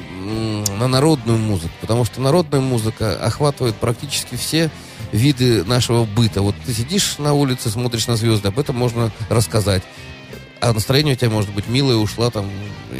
на 0.78 0.86
народную 0.86 1.38
музыку, 1.38 1.72
потому 1.80 2.04
что 2.04 2.20
народная 2.20 2.60
музыка 2.60 3.16
охватывает 3.16 3.74
практически 3.76 4.36
все 4.36 4.70
виды 5.12 5.64
нашего 5.64 6.04
быта. 6.04 6.42
Вот 6.42 6.54
ты 6.66 6.74
сидишь 6.74 7.16
на 7.18 7.32
улице, 7.32 7.70
смотришь 7.70 8.06
на 8.06 8.16
звезды, 8.16 8.48
об 8.48 8.58
этом 8.58 8.76
можно 8.76 9.10
рассказать. 9.30 9.82
А 10.60 10.72
настроение 10.72 11.14
у 11.14 11.16
тебя 11.16 11.30
может 11.30 11.54
быть 11.54 11.68
милое, 11.68 11.96
ушла 11.96 12.30
там 12.30 12.50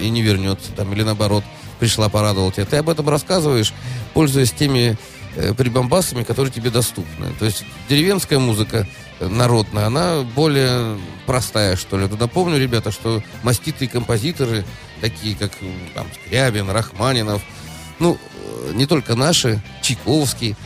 и 0.00 0.09
не 0.09 0.22
вернется, 0.22 0.72
там, 0.72 0.92
или 0.92 1.02
наоборот, 1.02 1.44
пришла, 1.78 2.09
порадовала 2.09 2.52
тебя. 2.52 2.64
Ты 2.64 2.76
об 2.76 2.88
этом 2.88 3.09
рассказываешь, 3.09 3.72
пользуясь 4.12 4.52
теми 4.52 4.96
э, 5.37 5.52
прибамбасами, 5.54 6.22
которые 6.24 6.52
тебе 6.52 6.70
доступны. 6.70 7.33
То 7.38 7.44
есть 7.44 7.64
деревенская 7.88 8.38
музыка 8.38 8.87
э, 9.20 9.28
народная, 9.28 9.87
она 9.87 10.22
более 10.22 10.98
простая, 11.26 11.76
что 11.76 11.98
ли. 11.98 12.09
Напомню, 12.18 12.59
ребята, 12.59 12.90
что 12.90 13.22
маститые 13.42 13.88
композиторы, 13.88 14.64
такие 15.04 15.36
как 15.36 15.52
там, 15.94 16.06
Скрябин, 16.14 16.70
Рахманинов, 16.70 17.42
ну, 17.98 18.16
э, 18.16 18.72
не 18.72 18.86
только 18.86 19.14
наши, 19.14 19.62
Чайковский, 19.82 20.56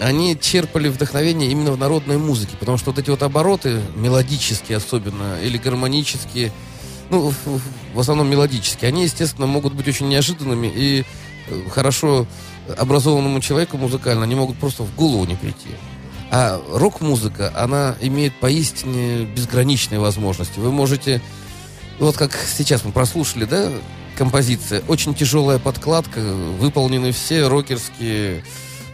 они 0.00 0.38
черпали 0.40 0.88
вдохновение 0.88 1.50
именно 1.50 1.72
в 1.72 1.78
народной 1.78 2.16
музыке, 2.16 2.56
потому 2.58 2.78
что 2.78 2.92
вот 2.92 2.98
эти 2.98 3.10
вот 3.10 3.22
обороты, 3.22 3.82
мелодические 3.96 4.78
особенно, 4.78 5.38
или 5.42 5.58
гармонические, 5.58 6.52
ну, 7.10 7.34
в 7.92 8.00
основном 8.00 8.30
мелодические, 8.30 8.88
они, 8.88 9.02
естественно, 9.02 9.46
могут 9.46 9.74
быть 9.74 9.88
очень 9.88 10.08
неожиданными 10.08 10.72
и 10.72 11.04
э, 11.48 11.62
хорошо 11.70 12.26
образованному 12.78 13.40
человеку 13.40 13.78
музыкально 13.78 14.24
они 14.24 14.36
могут 14.36 14.58
просто 14.58 14.84
в 14.84 14.94
голову 14.94 15.24
не 15.24 15.34
прийти. 15.34 15.70
А 16.30 16.60
рок-музыка, 16.70 17.52
она 17.56 17.96
имеет 18.00 18.34
поистине 18.38 19.24
безграничные 19.24 19.98
возможности. 19.98 20.58
Вы 20.60 20.70
можете, 20.70 21.22
вот 21.98 22.16
как 22.16 22.36
сейчас 22.36 22.84
мы 22.84 22.92
прослушали, 22.92 23.44
да, 23.44 23.70
композиция, 24.16 24.82
очень 24.88 25.14
тяжелая 25.14 25.58
подкладка, 25.58 26.20
выполнены 26.20 27.12
все 27.12 27.46
рокерские 27.46 28.44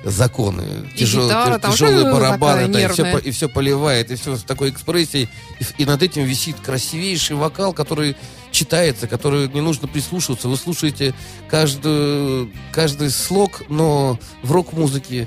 законы. 0.05 0.87
И 0.95 1.05
гитара 1.05 1.59
там 1.59 1.73
тяжелые 1.73 2.13
барабаны, 2.13 2.69
да, 2.69 2.85
и, 2.85 2.89
все, 2.89 3.19
и 3.19 3.31
все 3.31 3.49
поливает, 3.49 4.11
и 4.11 4.17
все 4.17 4.37
с 4.37 4.43
такой 4.43 4.71
экспрессией. 4.71 5.29
И, 5.61 5.83
и 5.83 5.87
над 5.87 6.03
этим 6.03 6.25
висит 6.25 6.57
красивейший 6.61 7.37
вокал, 7.37 7.73
который 7.73 8.17
читается, 8.51 9.07
который 9.07 9.49
не 9.49 9.61
нужно 9.61 9.89
прислушиваться. 9.89 10.49
Вы 10.49 10.57
слушаете 10.57 11.15
каждую, 11.49 12.51
каждый 12.73 13.11
слог, 13.11 13.63
но 13.69 14.19
в 14.43 14.53
рок-музыке 14.53 15.27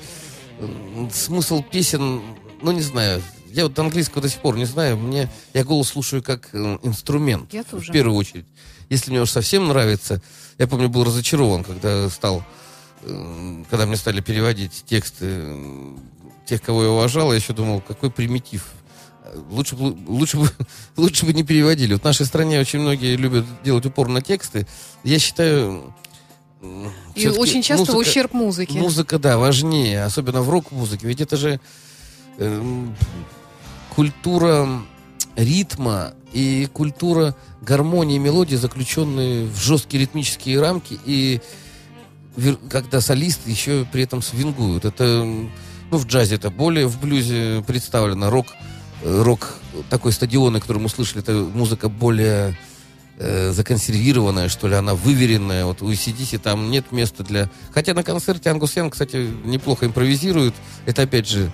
смысл 1.12 1.63
песен, 1.63 2.22
ну 2.62 2.72
не 2.72 2.82
знаю, 2.82 3.22
Я 3.51 3.63
вот 3.63 3.77
английского 3.79 4.21
до 4.21 4.29
сих 4.29 4.39
пор 4.39 4.57
не 4.57 4.65
знаю. 4.65 4.97
Мне, 4.97 5.29
я 5.53 5.63
голос 5.63 5.89
слушаю 5.89 6.21
как 6.23 6.49
э, 6.53 6.77
инструмент. 6.83 7.53
Я 7.53 7.63
тоже. 7.63 7.89
В 7.91 7.93
первую 7.93 8.15
очередь. 8.17 8.45
Если 8.89 9.12
мне 9.12 9.21
уж 9.21 9.29
совсем 9.29 9.67
нравится... 9.67 10.21
Я 10.57 10.67
помню, 10.67 10.89
был 10.89 11.03
разочарован, 11.03 11.63
когда 11.63 12.10
стал... 12.10 12.43
э, 13.01 13.63
Когда 13.69 13.86
мне 13.86 13.95
стали 13.97 14.21
переводить 14.21 14.83
тексты 14.86 15.25
э, 15.25 15.95
тех, 16.45 16.62
кого 16.62 16.83
я 16.83 16.89
уважал, 16.89 17.31
я 17.31 17.38
еще 17.38 17.53
думал, 17.53 17.81
какой 17.81 18.10
примитив. 18.12 18.65
Лучше, 19.49 19.75
бы- 19.75 19.95
лучше, 20.07 20.38
бы, 20.38 20.49
лучше 20.97 21.25
бы 21.25 21.33
не 21.33 21.43
переводили. 21.43 21.93
Вот 21.93 22.01
в 22.01 22.05
нашей 22.05 22.25
стране 22.25 22.60
очень 22.60 22.79
многие 22.79 23.15
любят 23.17 23.45
делать 23.63 23.86
упор 23.86 24.07
на 24.07 24.21
тексты. 24.21 24.65
Я 25.03 25.19
считаю... 25.19 25.93
И 27.13 27.27
очень 27.27 27.62
часто 27.62 27.91
музыка- 27.93 27.97
ущерб 28.10 28.33
музыке. 28.33 28.79
Музыка, 28.79 29.19
да, 29.19 29.38
важнее, 29.38 30.03
особенно 30.05 30.41
в 30.41 30.49
рок-музыке. 30.49 31.05
Ведь 31.07 31.21
это 31.21 31.38
же 31.38 31.60
эм, 32.39 32.95
культура 33.97 34.69
ритма 35.36 36.13
и 36.31 36.69
культура 36.71 37.36
гармонии 37.63 38.19
мелодии, 38.19 38.55
заключенные 38.55 39.47
в 39.47 39.60
жесткие 39.60 40.01
ритмические 40.01 40.62
рамки, 40.62 40.99
и 41.03 41.41
когда 42.69 43.01
солисты 43.01 43.49
еще 43.49 43.88
при 43.91 44.03
этом 44.03 44.21
свингуют. 44.21 44.86
Это, 44.86 45.23
ну, 45.25 45.97
в 45.97 46.05
джазе 46.05 46.36
это 46.36 46.51
более, 46.51 46.86
в 46.86 47.01
блюзе 47.01 47.63
представлено. 47.65 48.29
Рок, 48.29 48.45
э, 49.01 49.23
рок 49.23 49.55
такой 49.89 50.12
стадионный, 50.12 50.62
который 50.62 50.77
мы 50.77 50.89
слышали, 50.89 51.23
это 51.23 51.31
музыка 51.33 51.89
более 51.89 52.55
э, 53.17 53.51
законсервированная, 53.51 54.47
что 54.47 54.67
ли, 54.67 54.75
она 54.75 54.93
выверенная. 54.93 55.65
Вот 55.65 55.81
у 55.81 55.91
ACDC 55.91 56.38
там 56.38 56.69
нет 56.69 56.91
места 56.91 57.23
для... 57.23 57.49
Хотя 57.73 57.95
на 57.95 58.03
концерте 58.03 58.51
Ангус 58.51 58.75
Янг, 58.75 58.93
кстати, 58.93 59.27
неплохо 59.43 59.88
импровизирует. 59.88 60.53
Это, 60.86 61.01
опять 61.01 61.27
же, 61.27 61.51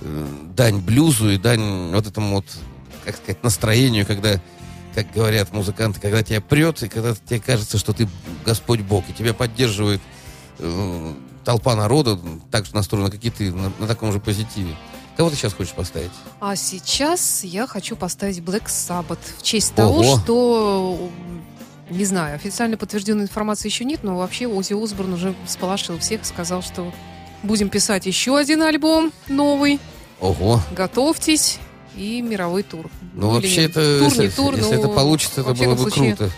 дань 0.00 0.78
блюзу 0.78 1.30
и 1.30 1.38
дань 1.38 1.92
вот 1.92 2.06
этому 2.06 2.36
вот, 2.36 2.46
как 3.04 3.16
сказать, 3.16 3.42
настроению, 3.42 4.06
когда, 4.06 4.40
как 4.94 5.12
говорят 5.12 5.52
музыканты, 5.52 6.00
когда 6.00 6.22
тебя 6.22 6.40
прет, 6.40 6.82
и 6.82 6.88
когда 6.88 7.14
тебе 7.14 7.40
кажется, 7.40 7.78
что 7.78 7.92
ты 7.92 8.08
Господь 8.44 8.80
Бог, 8.80 9.04
и 9.08 9.12
тебя 9.12 9.34
поддерживает 9.34 10.00
э, 10.58 11.14
толпа 11.44 11.74
народа, 11.74 12.18
так 12.50 12.66
же 12.66 12.74
настроена, 12.74 13.10
как 13.10 13.24
и 13.24 13.30
ты, 13.30 13.52
на, 13.52 13.72
на 13.78 13.86
таком 13.86 14.12
же 14.12 14.20
позитиве. 14.20 14.74
Кого 15.16 15.30
ты 15.30 15.36
сейчас 15.36 15.54
хочешь 15.54 15.74
поставить? 15.74 16.10
А 16.40 16.56
сейчас 16.56 17.44
я 17.44 17.66
хочу 17.66 17.94
поставить 17.94 18.38
Black 18.38 18.66
Sabbath 18.66 19.18
в 19.38 19.42
честь 19.42 19.72
Ого. 19.78 20.02
того, 20.02 20.18
что 20.18 21.10
не 21.90 22.04
знаю, 22.04 22.34
официально 22.34 22.76
подтвержденной 22.76 23.24
информации 23.24 23.68
еще 23.68 23.84
нет, 23.84 24.02
но 24.02 24.16
вообще 24.16 24.46
Ози 24.46 24.72
Осборн 24.72 25.12
уже 25.12 25.34
сполошил 25.46 25.98
всех, 25.98 26.24
сказал, 26.24 26.62
что 26.62 26.92
будем 27.44 27.68
писать 27.68 28.06
еще 28.06 28.36
один 28.36 28.62
альбом 28.62 29.12
новый, 29.28 29.80
Ого! 30.20 30.60
готовьтесь 30.72 31.58
и 31.96 32.20
мировой 32.22 32.62
тур. 32.62 32.90
Ну, 33.14 33.28
Или 33.28 33.34
вообще, 33.34 33.60
нет, 33.62 33.70
это, 33.76 33.98
тур, 33.98 34.08
если, 34.08 34.22
не 34.24 34.28
тур, 34.30 34.54
если 34.54 34.74
но 34.74 34.80
это 34.80 34.88
получится, 34.88 35.40
это 35.42 35.54
было 35.54 35.74
бы 35.74 35.80
случае, 35.82 36.16
круто. 36.16 36.32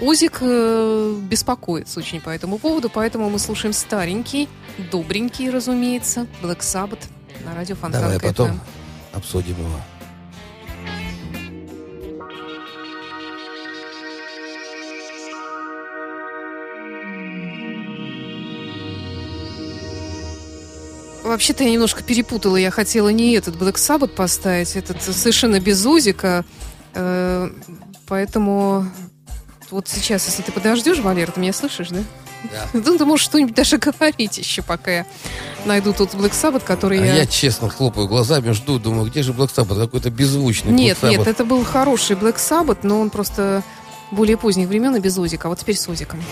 Озик 0.00 0.38
э, 0.40 1.16
беспокоится 1.22 2.00
очень 2.00 2.20
по 2.20 2.30
этому 2.30 2.58
поводу, 2.58 2.88
поэтому 2.88 3.30
мы 3.30 3.38
слушаем 3.38 3.72
старенький, 3.72 4.48
добренький, 4.90 5.50
разумеется, 5.50 6.26
Black 6.42 6.60
Sabbath 6.60 7.02
на 7.44 7.54
радио 7.54 7.76
Фонтанка 7.76 8.06
Давай 8.08 8.20
потом 8.20 8.50
FM. 8.50 8.58
обсудим 9.14 9.56
его. 9.58 9.80
Вообще-то 21.22 21.64
я 21.64 21.70
немножко 21.70 22.02
перепутала. 22.02 22.56
Я 22.56 22.70
хотела 22.70 23.08
не 23.10 23.32
этот 23.32 23.56
Black 23.56 23.74
Sabbath 23.74 24.08
поставить, 24.08 24.76
этот 24.76 25.02
совершенно 25.02 25.60
без 25.60 25.84
узика. 25.86 26.44
Э, 26.94 27.50
поэтому 28.06 28.86
вот 29.70 29.88
сейчас, 29.88 30.26
если 30.26 30.42
ты 30.42 30.52
подождешь, 30.52 30.98
Валера, 30.98 31.30
ты 31.30 31.40
меня 31.40 31.52
слышишь, 31.52 31.88
да? 31.88 32.00
Да. 32.50 32.68
Ну, 32.72 32.98
ты 32.98 33.04
можешь 33.04 33.24
что-нибудь 33.24 33.54
даже 33.54 33.78
говорить 33.78 34.38
еще, 34.38 34.62
пока 34.62 34.90
я 34.90 35.06
найду 35.64 35.92
тот 35.92 36.14
Black 36.14 36.32
Sabbath, 36.32 36.64
который 36.64 37.00
А 37.00 37.04
я... 37.04 37.14
я 37.14 37.26
честно 37.26 37.68
хлопаю 37.68 38.08
глазами, 38.08 38.50
жду, 38.50 38.78
думаю, 38.78 39.08
где 39.08 39.22
же 39.22 39.32
Black 39.32 39.50
Sabbath? 39.54 39.80
Какой-то 39.80 40.10
беззвучный 40.10 40.72
Нет, 40.72 40.98
Black 41.00 41.10
нет, 41.10 41.26
это 41.26 41.44
был 41.44 41.64
хороший 41.64 42.16
Black 42.16 42.36
Sabbath, 42.36 42.78
но 42.82 43.00
он 43.00 43.10
просто 43.10 43.62
более 44.10 44.36
поздних 44.36 44.68
времен 44.68 44.94
и 44.96 45.00
без 45.00 45.16
узика. 45.18 45.48
А 45.48 45.50
вот 45.50 45.58
теперь 45.60 45.76
с 45.76 45.88
узиком. 45.88 46.22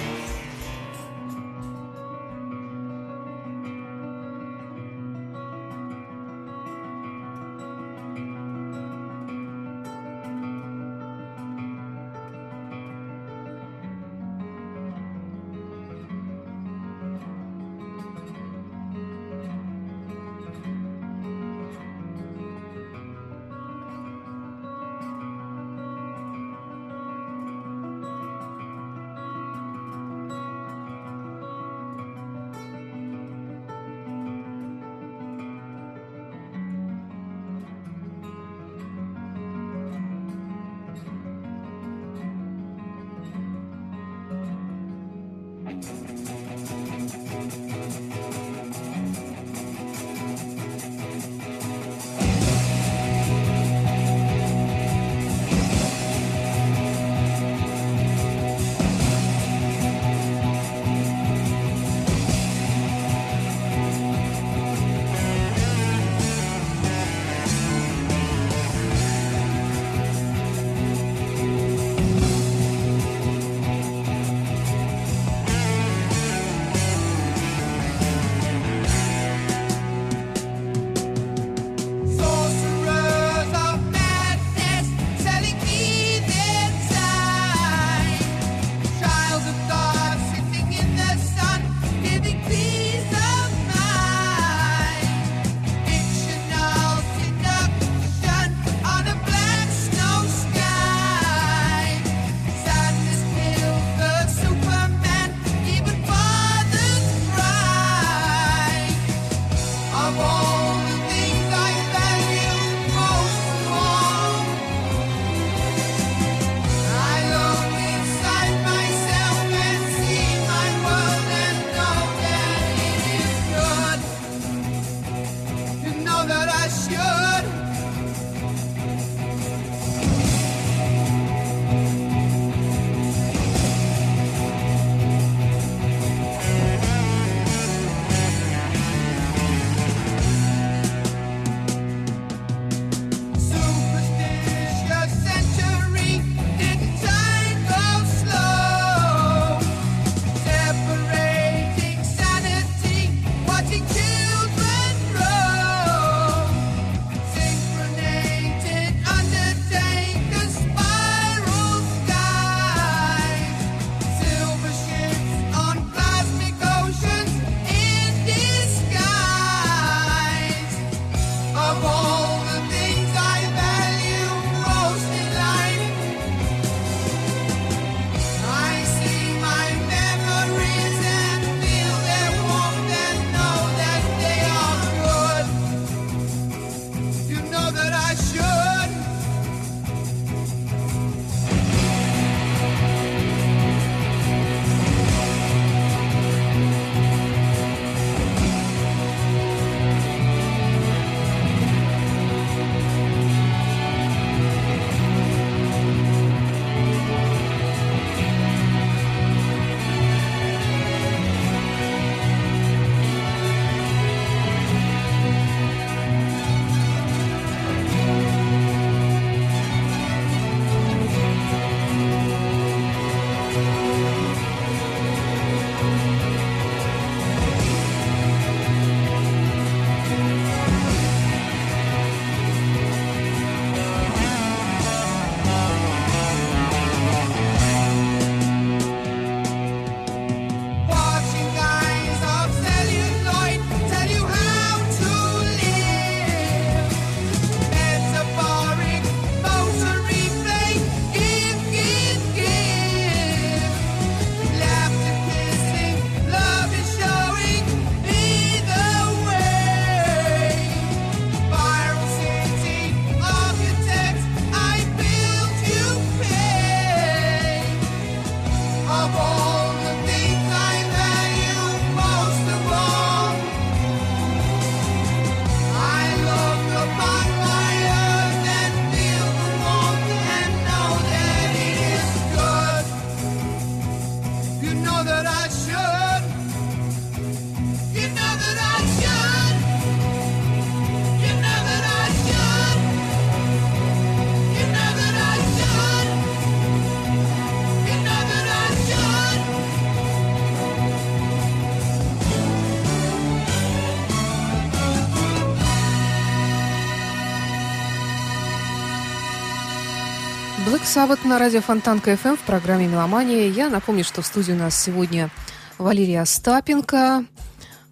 Sabbath 310.90 311.24
на 311.24 311.38
радио 311.38 311.60
Фонтанка 311.60 312.14
FM 312.14 312.36
в 312.36 312.40
программе 312.40 312.88
«Меломания». 312.88 313.48
Я 313.48 313.68
напомню, 313.68 314.02
что 314.02 314.22
в 314.22 314.26
студии 314.26 314.50
у 314.50 314.56
нас 314.56 314.76
сегодня 314.76 315.30
Валерия 315.78 316.20
Остапенко, 316.20 317.24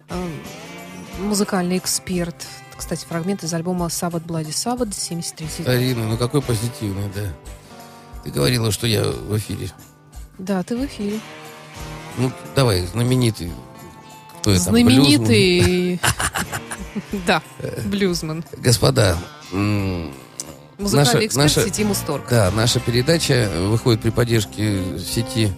э, 0.09 0.27
музыкальный 1.19 1.77
эксперт. 1.77 2.35
Кстати, 2.75 3.05
фрагмент 3.05 3.41
из 3.45 3.53
альбома 3.53 3.85
«Sabbath 3.85 4.25
Bloody 4.25 4.49
Sabbath» 4.49 4.93
73 4.93 5.65
Арина, 5.65 6.09
ну 6.09 6.17
какой 6.17 6.41
позитивный, 6.41 7.09
да. 7.15 7.33
Ты 8.25 8.31
говорила, 8.31 8.69
что 8.69 8.85
я 8.85 9.05
в 9.05 9.37
эфире. 9.37 9.71
Да, 10.37 10.61
ты 10.63 10.75
в 10.75 10.83
эфире. 10.85 11.21
Ну, 12.17 12.33
давай, 12.53 12.85
знаменитый. 12.85 13.53
Кто 14.41 14.51
это? 14.51 14.63
Знаменитый. 14.63 16.01
Да, 17.25 17.41
блюзман. 17.85 18.43
Господа, 18.57 19.17
Музыкальный 20.79 21.25
эксперт 21.27 21.55
наша, 21.55 21.63
сети 21.65 21.83
Мусторг. 21.83 22.27
Да, 22.29 22.51
наша 22.51 22.79
передача 22.79 23.51
выходит 23.67 24.01
при 24.01 24.11
поддержке 24.11 24.97
сети 24.97 25.51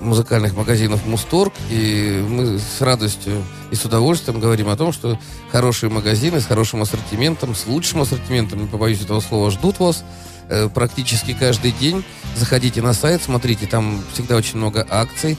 музыкальных 0.00 0.54
магазинов 0.54 1.04
Мусторг, 1.06 1.52
и 1.70 2.24
мы 2.28 2.58
с 2.58 2.80
радостью 2.80 3.42
и 3.70 3.74
с 3.74 3.84
удовольствием 3.84 4.38
говорим 4.38 4.68
о 4.68 4.76
том, 4.76 4.92
что 4.92 5.18
хорошие 5.50 5.90
магазины 5.90 6.40
с 6.40 6.46
хорошим 6.46 6.82
ассортиментом, 6.82 7.54
с 7.54 7.66
лучшим 7.66 8.02
ассортиментом, 8.02 8.60
не 8.60 8.68
побоюсь 8.68 9.00
этого 9.00 9.20
слова, 9.20 9.50
ждут 9.50 9.80
вас 9.80 10.04
э, 10.48 10.68
практически 10.68 11.32
каждый 11.32 11.72
день. 11.72 12.04
Заходите 12.36 12.82
на 12.82 12.92
сайт, 12.92 13.22
смотрите, 13.22 13.66
там 13.66 14.04
всегда 14.12 14.36
очень 14.36 14.58
много 14.58 14.86
акций, 14.88 15.38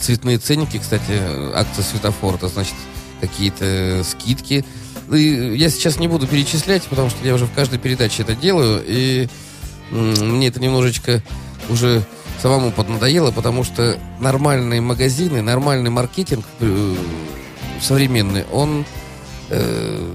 цветные 0.00 0.38
ценники, 0.38 0.78
кстати, 0.78 1.20
акция 1.54 1.84
светофор, 1.84 2.36
это 2.36 2.48
значит 2.48 2.74
какие-то 3.20 4.02
скидки, 4.04 4.64
я 5.10 5.70
сейчас 5.70 5.98
не 5.98 6.08
буду 6.08 6.26
перечислять, 6.26 6.82
потому 6.84 7.10
что 7.10 7.24
я 7.26 7.34
уже 7.34 7.46
в 7.46 7.52
каждой 7.52 7.78
передаче 7.78 8.22
это 8.22 8.34
делаю, 8.34 8.82
и 8.86 9.28
мне 9.90 10.48
это 10.48 10.60
немножечко 10.60 11.22
уже 11.68 12.02
самому 12.40 12.72
поднадоело, 12.72 13.30
потому 13.30 13.64
что 13.64 13.98
нормальные 14.20 14.80
магазины, 14.80 15.40
нормальный 15.40 15.90
маркетинг 15.90 16.44
э, 16.60 16.94
современный, 17.80 18.44
он, 18.52 18.84
э, 19.50 20.12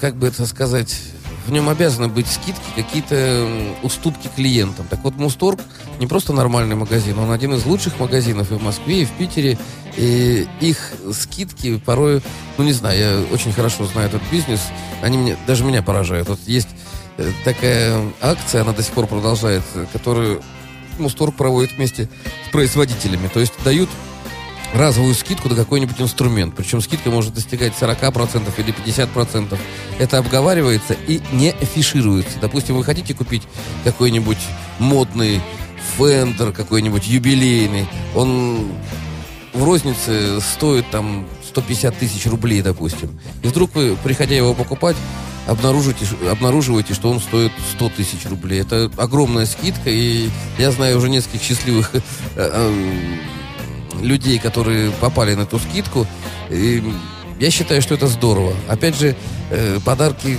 как 0.00 0.16
бы 0.16 0.28
это 0.28 0.46
сказать, 0.46 0.96
в 1.46 1.52
нем 1.52 1.68
обязаны 1.68 2.08
быть 2.08 2.26
скидки, 2.26 2.62
какие-то 2.74 3.46
уступки 3.82 4.28
клиентам. 4.34 4.86
Так 4.88 5.00
вот, 5.02 5.16
Мусторг 5.16 5.60
не 6.00 6.06
просто 6.06 6.32
нормальный 6.32 6.74
магазин, 6.74 7.18
он 7.18 7.30
один 7.30 7.54
из 7.54 7.66
лучших 7.66 7.98
магазинов 8.00 8.50
и 8.50 8.54
в 8.54 8.62
Москве, 8.62 9.02
и 9.02 9.04
в 9.04 9.10
Питере. 9.12 9.58
И 9.96 10.48
их 10.60 10.92
скидки 11.12 11.76
порой, 11.78 12.22
ну 12.58 12.64
не 12.64 12.72
знаю, 12.72 12.98
я 12.98 13.34
очень 13.34 13.52
хорошо 13.52 13.84
знаю 13.86 14.08
этот 14.08 14.22
бизнес, 14.32 14.60
они 15.02 15.18
мне, 15.18 15.36
даже 15.46 15.64
меня 15.64 15.82
поражают. 15.82 16.28
Вот 16.28 16.40
есть 16.46 16.68
э, 17.18 17.30
такая 17.44 18.00
акция, 18.20 18.62
она 18.62 18.72
до 18.72 18.82
сих 18.82 18.92
пор 18.92 19.06
продолжается, 19.06 19.86
которую 19.92 20.42
Мусторг 20.98 21.34
проводит 21.34 21.72
вместе 21.72 22.08
с 22.48 22.52
производителями. 22.52 23.28
То 23.28 23.40
есть 23.40 23.52
дают 23.64 23.88
разовую 24.74 25.14
скидку 25.14 25.48
на 25.48 25.54
какой-нибудь 25.54 26.00
инструмент. 26.00 26.54
Причем 26.56 26.80
скидка 26.80 27.10
может 27.10 27.34
достигать 27.34 27.72
40% 27.80 28.52
или 28.58 28.74
50%. 28.74 29.58
Это 29.98 30.18
обговаривается 30.18 30.96
и 31.06 31.20
не 31.32 31.50
афишируется. 31.50 32.38
Допустим, 32.40 32.76
вы 32.76 32.84
хотите 32.84 33.14
купить 33.14 33.42
какой-нибудь 33.84 34.38
модный 34.78 35.40
фендер, 35.96 36.52
какой-нибудь 36.52 37.06
юбилейный. 37.06 37.86
Он 38.14 38.66
в 39.52 39.62
рознице 39.62 40.40
стоит 40.40 40.90
там 40.90 41.26
150 41.48 41.96
тысяч 41.96 42.26
рублей, 42.26 42.60
допустим. 42.62 43.18
И 43.42 43.46
вдруг 43.46 43.74
вы, 43.74 43.96
приходя 44.02 44.34
его 44.34 44.54
покупать, 44.54 44.96
обнаружите, 45.46 46.06
обнаруживаете, 46.30 46.94
что 46.94 47.10
он 47.10 47.20
стоит 47.20 47.52
100 47.76 47.88
тысяч 47.90 48.26
рублей. 48.26 48.60
Это 48.60 48.90
огромная 48.96 49.46
скидка, 49.46 49.90
и 49.90 50.28
я 50.58 50.72
знаю 50.72 50.98
уже 50.98 51.08
нескольких 51.08 51.42
счастливых 51.42 51.94
э, 51.94 52.00
э, 52.36 53.18
людей, 54.02 54.38
которые 54.38 54.90
попали 54.92 55.34
на 55.34 55.42
эту 55.42 55.58
скидку. 55.58 56.06
И 56.50 56.82
я 57.40 57.50
считаю, 57.50 57.82
что 57.82 57.94
это 57.94 58.06
здорово. 58.06 58.54
Опять 58.68 58.96
же, 58.96 59.16
э, 59.50 59.78
подарки 59.84 60.38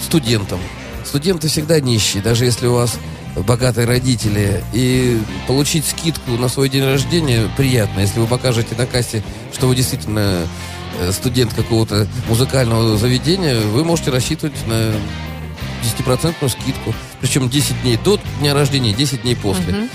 студентам. 0.00 0.60
Студенты 1.04 1.48
всегда 1.48 1.80
нищие, 1.80 2.22
даже 2.22 2.44
если 2.44 2.66
у 2.66 2.74
вас 2.74 2.98
богатые 3.36 3.86
родители. 3.86 4.62
И 4.72 5.20
получить 5.46 5.86
скидку 5.86 6.32
на 6.32 6.48
свой 6.48 6.68
день 6.68 6.84
рождения 6.84 7.48
приятно, 7.56 8.00
если 8.00 8.20
вы 8.20 8.26
покажете 8.26 8.74
на 8.76 8.86
кассе, 8.86 9.22
что 9.52 9.68
вы 9.68 9.76
действительно 9.76 10.46
э, 11.00 11.12
студент 11.12 11.52
какого-то 11.54 12.06
музыкального 12.28 12.96
заведения, 12.96 13.60
вы 13.60 13.84
можете 13.84 14.10
рассчитывать 14.10 14.54
на 14.66 14.92
10% 15.82 16.48
скидку. 16.48 16.94
Причем 17.20 17.48
10 17.48 17.82
дней 17.82 17.98
до 18.02 18.18
дня 18.40 18.54
рождения, 18.54 18.92
10 18.92 19.22
дней 19.22 19.36
после. 19.36 19.72
Uh-huh. 19.72 19.90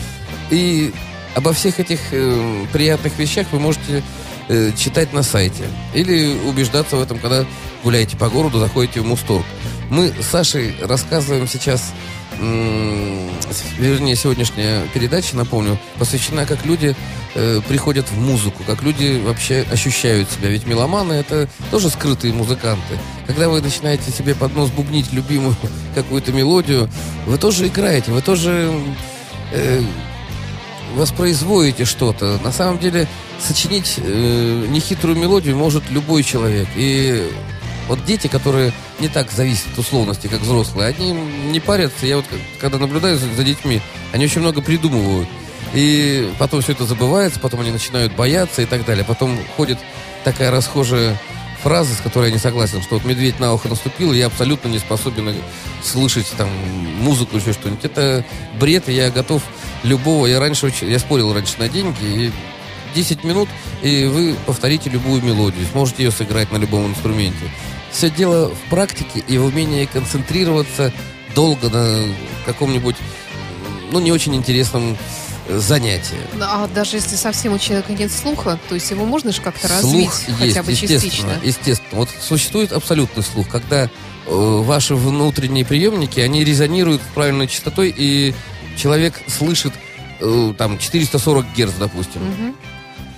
И 0.50 0.94
Обо 1.38 1.54
всех 1.54 1.80
этих 1.80 2.00
э, 2.14 2.66
приятных 2.74 3.20
вещах 3.20 3.46
вы 3.52 3.60
можете 3.60 4.02
э, 4.50 4.72
читать 4.76 5.14
на 5.14 5.22
сайте. 5.22 5.66
Или 5.94 6.36
убеждаться 6.48 6.96
в 6.96 7.02
этом, 7.04 7.20
когда 7.20 7.46
гуляете 7.84 8.18
по 8.18 8.28
городу, 8.28 8.58
заходите 8.58 9.02
в 9.02 9.06
Мусторг. 9.06 9.46
Мы 9.92 10.12
с 10.20 10.26
Сашей 10.26 10.74
рассказываем 10.82 11.48
сейчас, 11.48 11.94
э, 12.40 13.30
вернее, 13.78 14.16
сегодняшняя 14.16 14.88
передача, 14.96 15.38
напомню, 15.38 15.78
посвящена, 16.00 16.48
как 16.48 16.66
люди 16.66 16.96
э, 17.36 17.62
приходят 17.68 18.10
в 18.10 18.18
музыку, 18.20 18.64
как 18.66 18.82
люди 18.82 19.22
вообще 19.24 19.64
ощущают 19.72 20.32
себя. 20.32 20.50
Ведь 20.50 20.66
меломаны— 20.66 21.14
это 21.14 21.48
тоже 21.70 21.92
скрытые 21.92 22.34
музыканты. 22.34 22.98
Когда 23.28 23.48
вы 23.48 23.62
начинаете 23.62 24.12
себе 24.12 24.34
под 24.34 24.56
нос 24.56 24.72
бубнить 24.72 25.14
любимую 25.14 25.56
какую-то 25.94 26.32
мелодию, 26.32 26.90
вы 27.28 27.38
тоже 27.38 27.68
играете, 27.68 28.10
вы 28.10 28.24
тоже... 28.24 28.74
Э, 29.52 29.84
воспроизводите 30.96 31.86
что-то. 31.86 32.40
На 32.44 32.52
самом 32.52 32.80
деле, 32.80 33.08
сочинить 33.40 33.96
э, 33.98 34.66
нехитрую 34.70 35.18
мелодию 35.18 35.56
может 35.56 35.90
любой 35.90 36.24
человек. 36.24 36.68
И 36.76 37.30
вот 37.88 38.04
дети, 38.06 38.28
которые 38.28 38.74
не 39.00 39.08
так 39.08 39.32
зависят 39.32 39.68
от 39.74 39.80
условности, 39.80 40.28
как 40.28 40.42
взрослые, 40.42 40.90
они 40.90 41.12
не 41.12 41.60
парятся. 41.60 42.06
Я 42.06 42.18
вот 42.18 42.26
когда 42.60 42.78
наблюдаю 42.78 43.18
за, 43.18 43.28
за 43.34 43.44
детьми, 43.44 43.82
они 44.12 44.26
очень 44.26 44.42
много 44.42 44.62
придумывают. 44.62 45.30
И 45.74 46.32
потом 46.40 46.62
все 46.62 46.72
это 46.72 46.86
забывается, 46.86 47.40
потом 47.40 47.62
они 47.62 47.72
начинают 47.72 48.16
бояться 48.16 48.62
и 48.62 48.66
так 48.66 48.86
далее. 48.86 49.04
Потом 49.06 49.38
ходит 49.56 49.78
такая 50.24 50.52
расхожая 50.52 51.18
фраза, 51.62 51.94
с 51.94 51.98
которой 51.98 52.28
я 52.28 52.32
не 52.32 52.40
согласен, 52.40 52.82
что 52.82 52.96
вот 52.96 53.06
медведь 53.06 53.40
на 53.40 53.54
ухо 53.54 53.68
наступил, 53.70 54.14
и 54.14 54.18
я 54.18 54.28
абсолютно 54.28 54.68
не 54.68 54.80
способен 54.80 55.34
слышать 55.84 56.32
там 56.38 56.50
музыку, 57.00 57.38
еще 57.38 57.54
что-нибудь. 57.54 57.84
Это 57.84 58.24
бред, 58.60 58.90
и 58.90 58.94
я 58.94 59.10
готов 59.10 59.42
любого. 59.84 60.26
Я 60.28 60.40
раньше, 60.40 60.72
я 60.82 61.00
спорил 61.00 61.34
раньше 61.34 61.56
на 61.60 61.70
деньги, 61.70 62.04
и 62.04 62.32
10 62.96 63.24
минут, 63.24 63.50
и 63.82 64.06
вы 64.06 64.36
повторите 64.46 64.90
любую 64.90 65.22
мелодию, 65.22 65.66
сможете 65.72 66.04
ее 66.04 66.12
сыграть 66.12 66.52
на 66.52 66.58
любом 66.58 66.88
инструменте. 66.88 67.52
Все 67.92 68.10
дело 68.10 68.50
в 68.50 68.70
практике 68.70 69.24
и 69.28 69.38
в 69.38 69.46
умении 69.46 69.86
концентрироваться 69.86 70.92
долго 71.36 71.70
на 71.70 72.04
каком-нибудь, 72.46 72.96
ну, 73.92 74.00
не 74.00 74.12
очень 74.12 74.36
интересном 74.36 74.98
э, 75.48 75.58
занятии. 75.60 76.18
А 76.42 76.68
даже 76.68 76.98
если 76.98 77.16
совсем 77.16 77.54
у 77.54 77.60
человека 77.60 77.94
нет 77.94 78.12
слуха, 78.12 78.60
то 78.70 78.76
есть 78.76 78.90
его 78.92 79.06
можно 79.06 79.32
же 79.32 79.42
как-то 79.42 79.68
развить 79.68 80.12
слух 80.12 80.38
хотя 80.40 80.46
есть, 80.46 80.66
бы 80.66 80.76
частично? 80.76 81.40
Естественно. 81.44 82.00
Вот 82.00 82.10
существует 82.22 82.72
абсолютный 82.72 83.24
слух, 83.24 83.48
когда 83.48 83.86
э, 83.86 83.90
ваши 84.28 84.96
внутренние 84.96 85.66
приемники, 85.66 86.20
они 86.20 86.44
резонируют 86.44 87.02
правильной 87.14 87.48
частотой, 87.48 87.94
и 87.96 88.34
человек 88.78 89.22
слышит 89.28 89.74
э, 90.20 90.54
там 90.58 90.78
440 90.78 91.46
герц, 91.56 91.74
допустим. 91.80 92.22
Угу. 92.22 92.56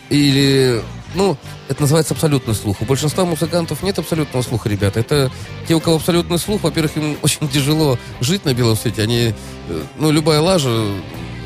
Или, 0.10 0.82
ну, 1.14 1.38
это 1.68 1.82
называется 1.82 2.16
абсолютный 2.16 2.56
слух. 2.56 2.82
У 2.82 2.86
большинства 2.86 3.26
музыкантов 3.26 3.84
нет 3.84 4.00
абсолютного 4.00 4.42
слуха, 4.42 4.70
ребята. 4.70 5.00
Это 5.00 5.32
те, 5.68 5.76
у 5.76 5.80
кого 5.80 5.98
абсолютный 5.98 6.40
слух, 6.40 6.64
во-первых, 6.64 6.98
им 6.98 7.18
очень 7.22 7.48
тяжело 7.50 7.98
жить 8.20 8.46
на 8.46 8.54
белом 8.54 8.76
свете. 8.76 9.04
Они, 9.04 9.34
э, 9.70 9.84
ну, 9.98 10.12
любая 10.12 10.40
лажа 10.40 10.86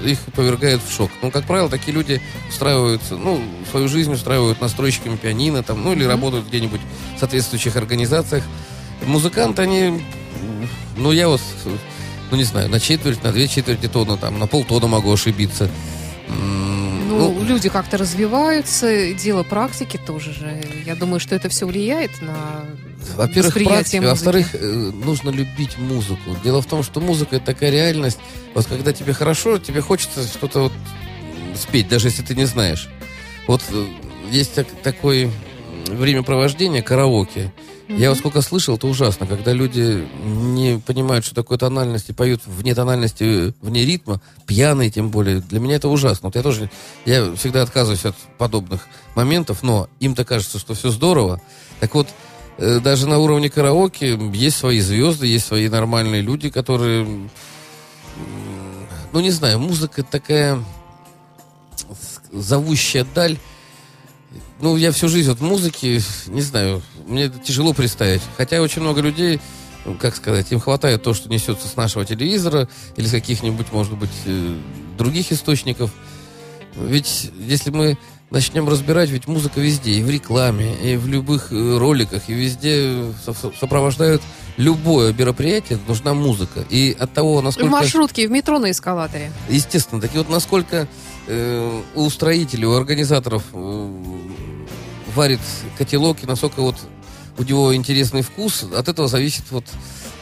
их 0.03 0.19
повергает 0.35 0.81
в 0.81 0.93
шок. 0.93 1.11
Ну, 1.21 1.31
как 1.31 1.45
правило, 1.45 1.69
такие 1.69 1.93
люди 1.93 2.21
устраиваются, 2.49 3.15
ну, 3.15 3.41
свою 3.71 3.87
жизнь 3.87 4.13
устраивают 4.13 4.61
настройщиками 4.61 5.15
пианино, 5.15 5.63
там, 5.63 5.83
ну, 5.83 5.93
или 5.93 6.05
mm-hmm. 6.05 6.09
работают 6.09 6.47
где-нибудь 6.47 6.81
в 7.15 7.19
соответствующих 7.19 7.75
организациях. 7.75 8.43
Музыканты, 9.05 9.63
они, 9.63 10.03
ну, 10.95 11.11
я 11.11 11.27
вот 11.27 11.41
ну 12.33 12.37
не 12.37 12.45
знаю, 12.45 12.67
на 12.67 12.79
четверть, 12.79 13.23
на 13.23 13.31
две 13.31 13.47
четверти 13.47 13.87
тона, 13.87 14.17
там, 14.17 14.39
на 14.39 14.47
полтона 14.47 14.87
могу 14.87 15.13
ошибиться. 15.13 15.69
Ну, 17.17 17.31
ну, 17.31 17.43
люди 17.45 17.69
как-то 17.69 17.97
развиваются, 17.97 19.13
дело 19.13 19.43
практики 19.43 19.97
тоже 19.97 20.33
же. 20.33 20.61
Я 20.85 20.95
думаю, 20.95 21.19
что 21.19 21.35
это 21.35 21.49
все 21.49 21.65
влияет 21.65 22.21
на 22.21 22.65
Во-первых, 23.15 23.53
практика, 23.53 24.01
во-вторых, 24.03 24.53
э, 24.53 24.91
нужно 24.93 25.29
любить 25.29 25.77
музыку. 25.77 26.35
Дело 26.43 26.61
в 26.61 26.65
том, 26.65 26.83
что 26.83 26.99
музыка 26.99 27.37
это 27.37 27.45
такая 27.45 27.71
реальность. 27.71 28.19
Вот 28.53 28.65
когда 28.65 28.93
тебе 28.93 29.13
хорошо, 29.13 29.57
тебе 29.57 29.81
хочется 29.81 30.23
что-то 30.23 30.61
вот 30.61 30.73
спеть, 31.55 31.87
даже 31.87 32.07
если 32.07 32.23
ты 32.23 32.35
не 32.35 32.45
знаешь. 32.45 32.89
Вот 33.47 33.61
э, 33.71 33.85
есть 34.31 34.53
так, 34.55 34.67
такое 34.83 35.29
времяпровождение 35.87 36.81
караоке. 36.81 37.51
Я 37.87 38.09
вот 38.09 38.17
сколько 38.17 38.41
слышал, 38.41 38.75
это 38.75 38.87
ужасно, 38.87 39.27
когда 39.27 39.51
люди 39.51 40.07
не 40.23 40.79
понимают, 40.79 41.25
что 41.25 41.35
такое 41.35 41.57
тональность, 41.57 42.09
и 42.09 42.13
поют 42.13 42.41
вне 42.45 42.73
тональности, 42.73 43.53
вне 43.61 43.85
ритма, 43.85 44.21
пьяные 44.45 44.89
тем 44.89 45.09
более. 45.09 45.41
Для 45.41 45.59
меня 45.59 45.75
это 45.75 45.89
ужасно. 45.89 46.29
Вот 46.29 46.35
я 46.35 46.43
тоже, 46.43 46.69
я 47.05 47.35
всегда 47.35 47.61
отказываюсь 47.61 48.05
от 48.05 48.15
подобных 48.37 48.87
моментов, 49.15 49.63
но 49.63 49.89
им-то 49.99 50.23
кажется, 50.23 50.59
что 50.59 50.73
все 50.73 50.89
здорово. 50.89 51.41
Так 51.81 51.93
вот, 51.93 52.07
э, 52.57 52.79
даже 52.79 53.07
на 53.07 53.19
уровне 53.19 53.49
караоке 53.49 54.17
есть 54.33 54.57
свои 54.57 54.79
звезды, 54.79 55.27
есть 55.27 55.45
свои 55.45 55.67
нормальные 55.67 56.21
люди, 56.21 56.49
которые, 56.49 57.05
ну 59.11 59.19
не 59.19 59.31
знаю, 59.31 59.59
музыка 59.59 60.03
такая 60.03 60.63
зовущая 62.31 63.05
даль. 63.13 63.37
Ну, 64.59 64.77
я 64.77 64.91
всю 64.91 65.09
жизнь 65.09 65.29
вот 65.29 65.39
в 65.39 65.43
музыке, 65.43 66.01
не 66.27 66.41
знаю, 66.41 66.81
мне 67.07 67.23
это 67.25 67.39
тяжело 67.39 67.73
представить. 67.73 68.21
Хотя 68.37 68.61
очень 68.61 68.81
много 68.81 69.01
людей, 69.01 69.39
ну, 69.85 69.95
как 69.95 70.15
сказать, 70.15 70.51
им 70.51 70.59
хватает 70.59 71.03
то, 71.03 71.13
что 71.13 71.29
несется 71.29 71.67
с 71.67 71.75
нашего 71.75 72.05
телевизора 72.05 72.67
или 72.95 73.05
с 73.07 73.11
каких-нибудь, 73.11 73.71
может 73.71 73.97
быть, 73.97 74.11
э, 74.25 74.55
других 74.97 75.31
источников. 75.31 75.91
Ведь 76.75 77.31
если 77.37 77.69
мы 77.69 77.97
начнем 78.31 78.67
разбирать, 78.67 79.09
ведь 79.11 79.27
музыка 79.27 79.59
везде, 79.61 79.91
и 79.91 80.01
в 80.01 80.09
рекламе, 80.09 80.75
и 80.81 80.97
в 80.97 81.07
любых 81.07 81.51
э, 81.51 81.77
роликах, 81.77 82.23
и 82.27 82.33
везде 82.33 83.05
со- 83.23 83.33
со- 83.33 83.51
сопровождают 83.59 84.23
любое 84.57 85.13
мероприятие, 85.13 85.77
нужна 85.87 86.13
музыка. 86.15 86.65
И 86.69 86.95
от 86.99 87.13
того, 87.13 87.37
В 87.37 87.43
насколько... 87.43 87.69
маршрутке, 87.69 88.27
в 88.27 88.31
метро 88.31 88.57
на 88.57 88.71
эскалаторе. 88.71 89.31
Естественно, 89.49 90.01
так 90.01 90.15
и 90.15 90.17
вот 90.17 90.29
насколько 90.29 90.87
э, 91.27 91.81
у 91.93 92.09
строителей, 92.09 92.65
у 92.65 92.73
организаторов 92.73 93.43
э, 93.53 93.89
варит 95.15 95.39
котелок, 95.77 96.23
и 96.23 96.25
насколько 96.25 96.61
вот 96.61 96.75
у 97.37 97.43
него 97.43 97.75
интересный 97.75 98.21
вкус, 98.21 98.63
от 98.63 98.87
этого 98.87 99.07
зависит 99.07 99.43
вот 99.51 99.65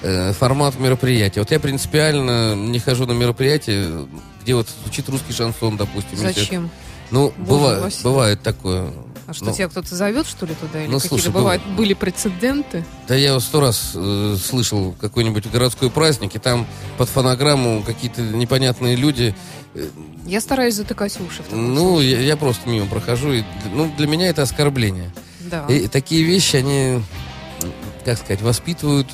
э, 0.01 0.33
формат 0.33 0.79
мероприятия. 0.79 1.41
Вот 1.41 1.51
я 1.51 1.59
принципиально 1.59 2.55
не 2.55 2.79
хожу 2.79 3.05
на 3.05 3.11
мероприятие, 3.11 4.07
где 4.43 4.55
вот 4.55 4.67
звучит 4.83 5.09
русский 5.09 5.33
шансон, 5.33 5.77
допустим. 5.77 6.17
Зачем? 6.17 6.69
Ну, 7.11 7.33
Боже 7.37 7.49
бывает, 7.49 7.99
бывает 8.03 8.41
такое. 8.41 8.93
А 9.32 9.34
что, 9.34 9.45
Ну, 9.45 9.53
тебя 9.53 9.69
кто-то 9.69 9.95
зовет, 9.95 10.27
что 10.27 10.45
ли, 10.45 10.53
туда? 10.55 10.82
Или 10.82 10.91
ну, 10.91 10.97
какие-то 10.97 11.07
слушай, 11.07 11.32
бывают, 11.32 11.65
были 11.77 11.93
прецеденты? 11.93 12.84
Да 13.07 13.15
я 13.15 13.39
сто 13.39 13.61
раз 13.61 13.93
э, 13.95 14.36
слышал 14.36 14.93
какой-нибудь 14.99 15.49
городской 15.49 15.89
праздник, 15.89 16.36
и 16.36 16.38
там 16.39 16.67
под 16.97 17.07
фонограмму 17.07 17.82
какие-то 17.82 18.21
непонятные 18.21 18.97
люди 18.97 19.34
Я 20.25 20.41
стараюсь 20.41 20.75
затыкать 20.75 21.17
уши. 21.21 21.43
Ну, 21.49 21.93
случае. 21.93 22.11
я, 22.11 22.19
я 22.19 22.36
просто 22.36 22.67
мимо 22.67 22.88
прохожу. 22.88 23.32
И, 23.32 23.43
ну, 23.73 23.89
для 23.97 24.07
меня 24.07 24.27
это 24.27 24.41
оскорбление. 24.41 25.13
Да. 25.39 25.65
И 25.67 25.88
такие 25.88 26.23
вещи, 26.23 26.57
они, 26.57 27.01
как 28.03 28.17
сказать, 28.17 28.41
воспитывают, 28.41 29.07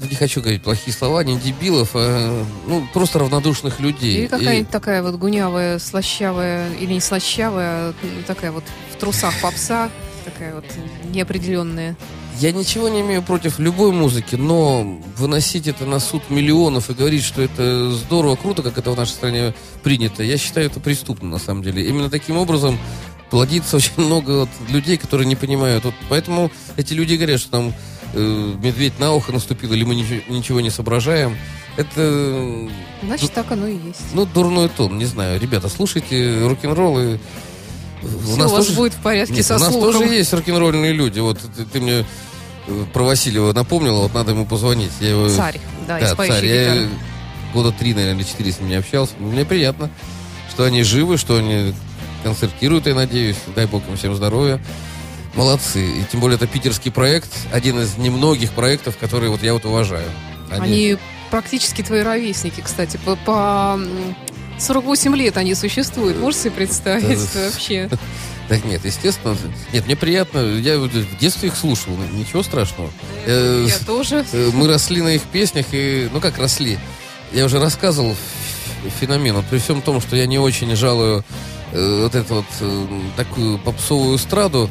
ну, 0.00 0.06
не 0.08 0.16
хочу 0.16 0.40
говорить 0.40 0.62
плохие 0.62 0.94
слова, 0.94 1.22
не 1.24 1.38
дебилов, 1.38 1.90
а 1.94 2.44
ну, 2.66 2.86
просто 2.92 3.18
равнодушных 3.18 3.80
людей. 3.80 4.14
Или 4.14 4.24
И 4.24 4.28
какая-нибудь 4.28 4.70
такая 4.70 5.02
вот 5.02 5.16
гунявая, 5.16 5.78
слащавая, 5.78 6.72
или 6.74 6.94
не 6.94 7.00
слащавая, 7.00 7.90
а 7.90 7.94
такая 8.26 8.52
вот 8.52 8.64
в 8.92 8.96
трусах 8.96 9.34
попса, 9.40 9.90
такая 10.24 10.54
вот 10.54 10.64
неопределенная. 11.12 11.96
я 12.38 12.52
ничего 12.52 12.88
не 12.88 13.00
имею 13.02 13.22
против 13.22 13.58
любой 13.58 13.92
музыки, 13.92 14.36
но 14.36 14.98
выносить 15.16 15.68
это 15.68 15.84
на 15.86 16.00
суд 16.00 16.30
миллионов 16.30 16.90
и 16.90 16.94
говорить, 16.94 17.22
что 17.22 17.42
это 17.42 17.90
здорово, 17.90 18.36
круто, 18.36 18.62
как 18.62 18.78
это 18.78 18.90
в 18.90 18.96
нашей 18.96 19.12
стране 19.12 19.54
принято, 19.82 20.22
я 20.22 20.38
считаю 20.38 20.66
это 20.66 20.80
преступно 20.80 21.28
на 21.28 21.38
самом 21.38 21.62
деле. 21.62 21.86
Именно 21.86 22.10
таким 22.10 22.36
образом 22.36 22.78
плодится 23.30 23.76
очень 23.76 23.92
много 23.96 24.30
вот 24.40 24.48
людей, 24.68 24.96
которые 24.96 25.26
не 25.26 25.36
понимают. 25.36 25.84
Вот 25.84 25.94
поэтому 26.08 26.50
эти 26.76 26.94
люди 26.94 27.14
говорят, 27.14 27.40
что 27.40 27.60
нам 27.60 27.68
э, 27.68 27.93
медведь 28.20 28.98
на 28.98 29.12
ухо 29.12 29.32
наступил, 29.32 29.72
или 29.72 29.84
мы 29.84 29.94
ничего, 29.94 30.20
ничего 30.28 30.60
не 30.60 30.70
соображаем. 30.70 31.36
Это, 31.76 32.68
Значит, 33.02 33.32
так 33.32 33.50
оно 33.50 33.66
и 33.66 33.76
есть. 33.76 34.00
ну, 34.12 34.26
дурной 34.26 34.68
тон, 34.68 34.96
не 34.98 35.06
знаю. 35.06 35.40
Ребята, 35.40 35.68
слушайте 35.68 36.46
рок-н-ролл 36.46 37.00
и... 37.00 37.18
Все 38.24 38.44
у 38.46 38.48
вас 38.48 38.68
будет 38.70 38.92
в 38.92 38.98
порядке 38.98 39.34
Нет, 39.36 39.46
со 39.46 39.56
у 39.56 39.58
нас 39.58 39.72
слухом. 39.72 39.92
тоже 39.92 40.14
есть 40.14 40.32
рок-н-ролльные 40.32 40.92
люди. 40.92 41.20
Вот 41.20 41.38
ты, 41.56 41.64
ты 41.64 41.80
мне 41.80 42.04
э, 42.66 42.84
про 42.92 43.02
Васильева 43.02 43.52
напомнила, 43.54 44.02
вот 44.02 44.12
надо 44.14 44.32
ему 44.32 44.44
позвонить. 44.46 44.92
Я 45.00 45.10
его... 45.10 45.28
Царь, 45.30 45.58
да, 45.88 45.98
Да, 45.98 46.14
царь. 46.14 46.44
Я 46.46 46.64
гитары. 46.74 46.88
года 47.54 47.72
три, 47.72 47.94
наверное, 47.94 48.20
или 48.22 48.28
четыре 48.28 48.52
с 48.52 48.60
ним 48.60 48.68
не 48.68 48.74
общался. 48.74 49.14
Мне 49.18 49.44
приятно, 49.46 49.90
что 50.50 50.64
они 50.64 50.82
живы, 50.82 51.16
что 51.16 51.36
они 51.38 51.74
концертируют, 52.22 52.86
я 52.86 52.94
надеюсь. 52.94 53.36
Дай 53.56 53.66
бог 53.66 53.82
им 53.88 53.96
всем 53.96 54.14
здоровья. 54.14 54.60
Молодцы. 55.36 55.84
И 56.00 56.04
тем 56.10 56.20
более 56.20 56.36
это 56.36 56.46
питерский 56.46 56.90
проект, 56.92 57.30
один 57.52 57.80
из 57.80 57.96
немногих 57.96 58.52
проектов, 58.52 58.96
которые 58.98 59.30
вот 59.30 59.42
я 59.42 59.52
вот 59.54 59.64
уважаю. 59.64 60.08
Они 60.50 60.96
практически 61.30 61.82
твои 61.82 62.02
ровесники, 62.02 62.60
кстати. 62.60 62.98
По, 63.04 63.16
по 63.16 63.74
м, 63.74 64.14
48 64.58 65.16
лет 65.16 65.36
они 65.36 65.54
существуют. 65.54 66.18
Можешь 66.18 66.40
себе 66.42 66.50
представить 66.52 67.18
вообще? 67.34 67.88
Так 68.46 68.62
нет, 68.66 68.84
естественно. 68.84 69.34
Нет, 69.72 69.86
мне 69.86 69.96
приятно. 69.96 70.38
Я 70.58 70.78
в 70.78 70.90
детстве 71.18 71.48
их 71.48 71.56
слушал. 71.56 71.94
ну, 71.96 72.18
Ничего 72.18 72.42
страшного. 72.42 72.90
Э, 73.24 73.66
Я 73.66 73.78
тоже. 73.86 74.22
Э, 74.32 74.50
Мы 74.52 74.68
росли 74.68 75.00
на 75.00 75.14
их 75.14 75.22
песнях, 75.22 75.64
и, 75.72 76.10
ну 76.12 76.20
как 76.20 76.36
росли, 76.36 76.78
я 77.32 77.46
уже 77.46 77.58
рассказывал 77.58 78.14
феномен, 79.00 79.34
вот 79.36 79.46
при 79.46 79.58
всем 79.58 79.80
том, 79.80 79.98
что 80.02 80.14
я 80.14 80.26
не 80.26 80.38
очень 80.38 80.76
жалую 80.76 81.24
э, 81.72 82.02
вот 82.02 82.14
эту 82.14 82.34
вот 82.34 82.44
э, 82.60 82.86
такую 83.16 83.58
попсовую 83.60 84.18
эстраду, 84.18 84.68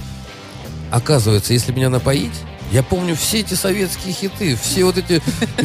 оказывается, 0.93 1.53
если 1.53 1.71
меня 1.71 1.89
напоить, 1.89 2.33
я 2.71 2.83
помню 2.83 3.15
все 3.15 3.39
эти 3.39 3.55
советские 3.55 4.13
хиты, 4.13 4.55
все 4.55 4.83
вот 4.83 4.97
эти, 4.97 5.21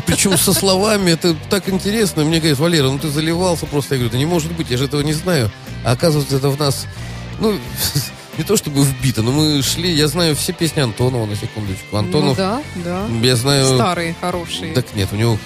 причем 0.07 0.37
со 0.37 0.53
словами, 0.53 1.11
это 1.11 1.37
так 1.51 1.69
интересно. 1.69 2.25
Мне 2.25 2.39
говорят, 2.39 2.59
Валера, 2.59 2.89
ну 2.91 2.99
ты 2.99 3.09
заливался 3.09 3.67
просто. 3.67 3.95
Я 3.95 4.01
говорю, 4.01 4.13
да 4.13 4.19
не 4.19 4.27
может 4.27 4.53
быть, 4.53 4.71
я 4.71 4.77
же 4.77 4.87
этого 4.87 5.01
не 5.03 5.13
знаю. 5.13 5.51
А 5.85 5.93
оказывается, 5.93 6.37
это 6.37 6.49
в 6.49 6.59
нас, 6.59 6.87
ну, 7.41 7.59
не 8.39 8.45
то 8.45 8.57
чтобы 8.57 8.83
вбито, 8.83 9.23
но 9.23 9.33
мы 9.33 9.63
шли, 9.63 9.93
я 9.93 10.09
знаю 10.09 10.35
все 10.35 10.53
песни 10.53 10.81
Антонова, 10.81 11.27
на 11.27 11.37
секундочку. 11.37 11.87
Ну 11.93 11.99
Антонов, 11.99 12.37
да, 12.37 12.63
да. 12.85 13.07
я 13.23 13.37
знаю... 13.37 13.75
Старые, 13.75 14.15
хорошие. 14.21 14.73
Так 14.75 14.95
нет, 14.95 15.09
у 15.13 15.17
него 15.17 15.39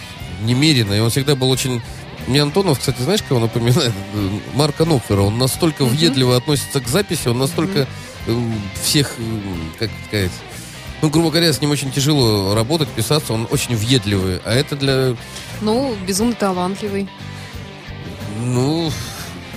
немерено, 0.42 0.94
и 0.94 1.00
он 1.00 1.10
всегда 1.10 1.34
был 1.34 1.50
очень... 1.50 1.82
Мне 2.28 2.40
Антонов, 2.40 2.78
кстати, 2.78 3.02
знаешь, 3.02 3.22
кого 3.28 3.40
напоминает? 3.40 3.92
Марка 4.54 4.84
Нопфера. 4.84 5.22
Он 5.22 5.38
настолько 5.38 5.84
въедливо 5.84 6.36
относится 6.36 6.80
к 6.80 6.86
записи, 6.86 7.26
он 7.26 7.38
настолько 7.38 7.80
эм, 7.80 7.86
всех, 8.82 9.14
эм, 9.18 9.72
как 9.78 9.90
сказать... 10.06 10.32
Ну, 11.00 11.10
грубо 11.10 11.30
говоря, 11.30 11.52
с 11.52 11.60
ним 11.60 11.72
очень 11.72 11.90
тяжело 11.90 12.54
работать, 12.54 12.88
писаться, 12.88 13.32
он 13.32 13.48
очень 13.50 13.74
въедливый. 13.74 14.40
А 14.44 14.54
это 14.54 14.76
для, 14.76 15.16
Ну, 15.60 15.96
безумно 16.06 16.34
талантливый 16.34 17.08
ну, 18.40 18.90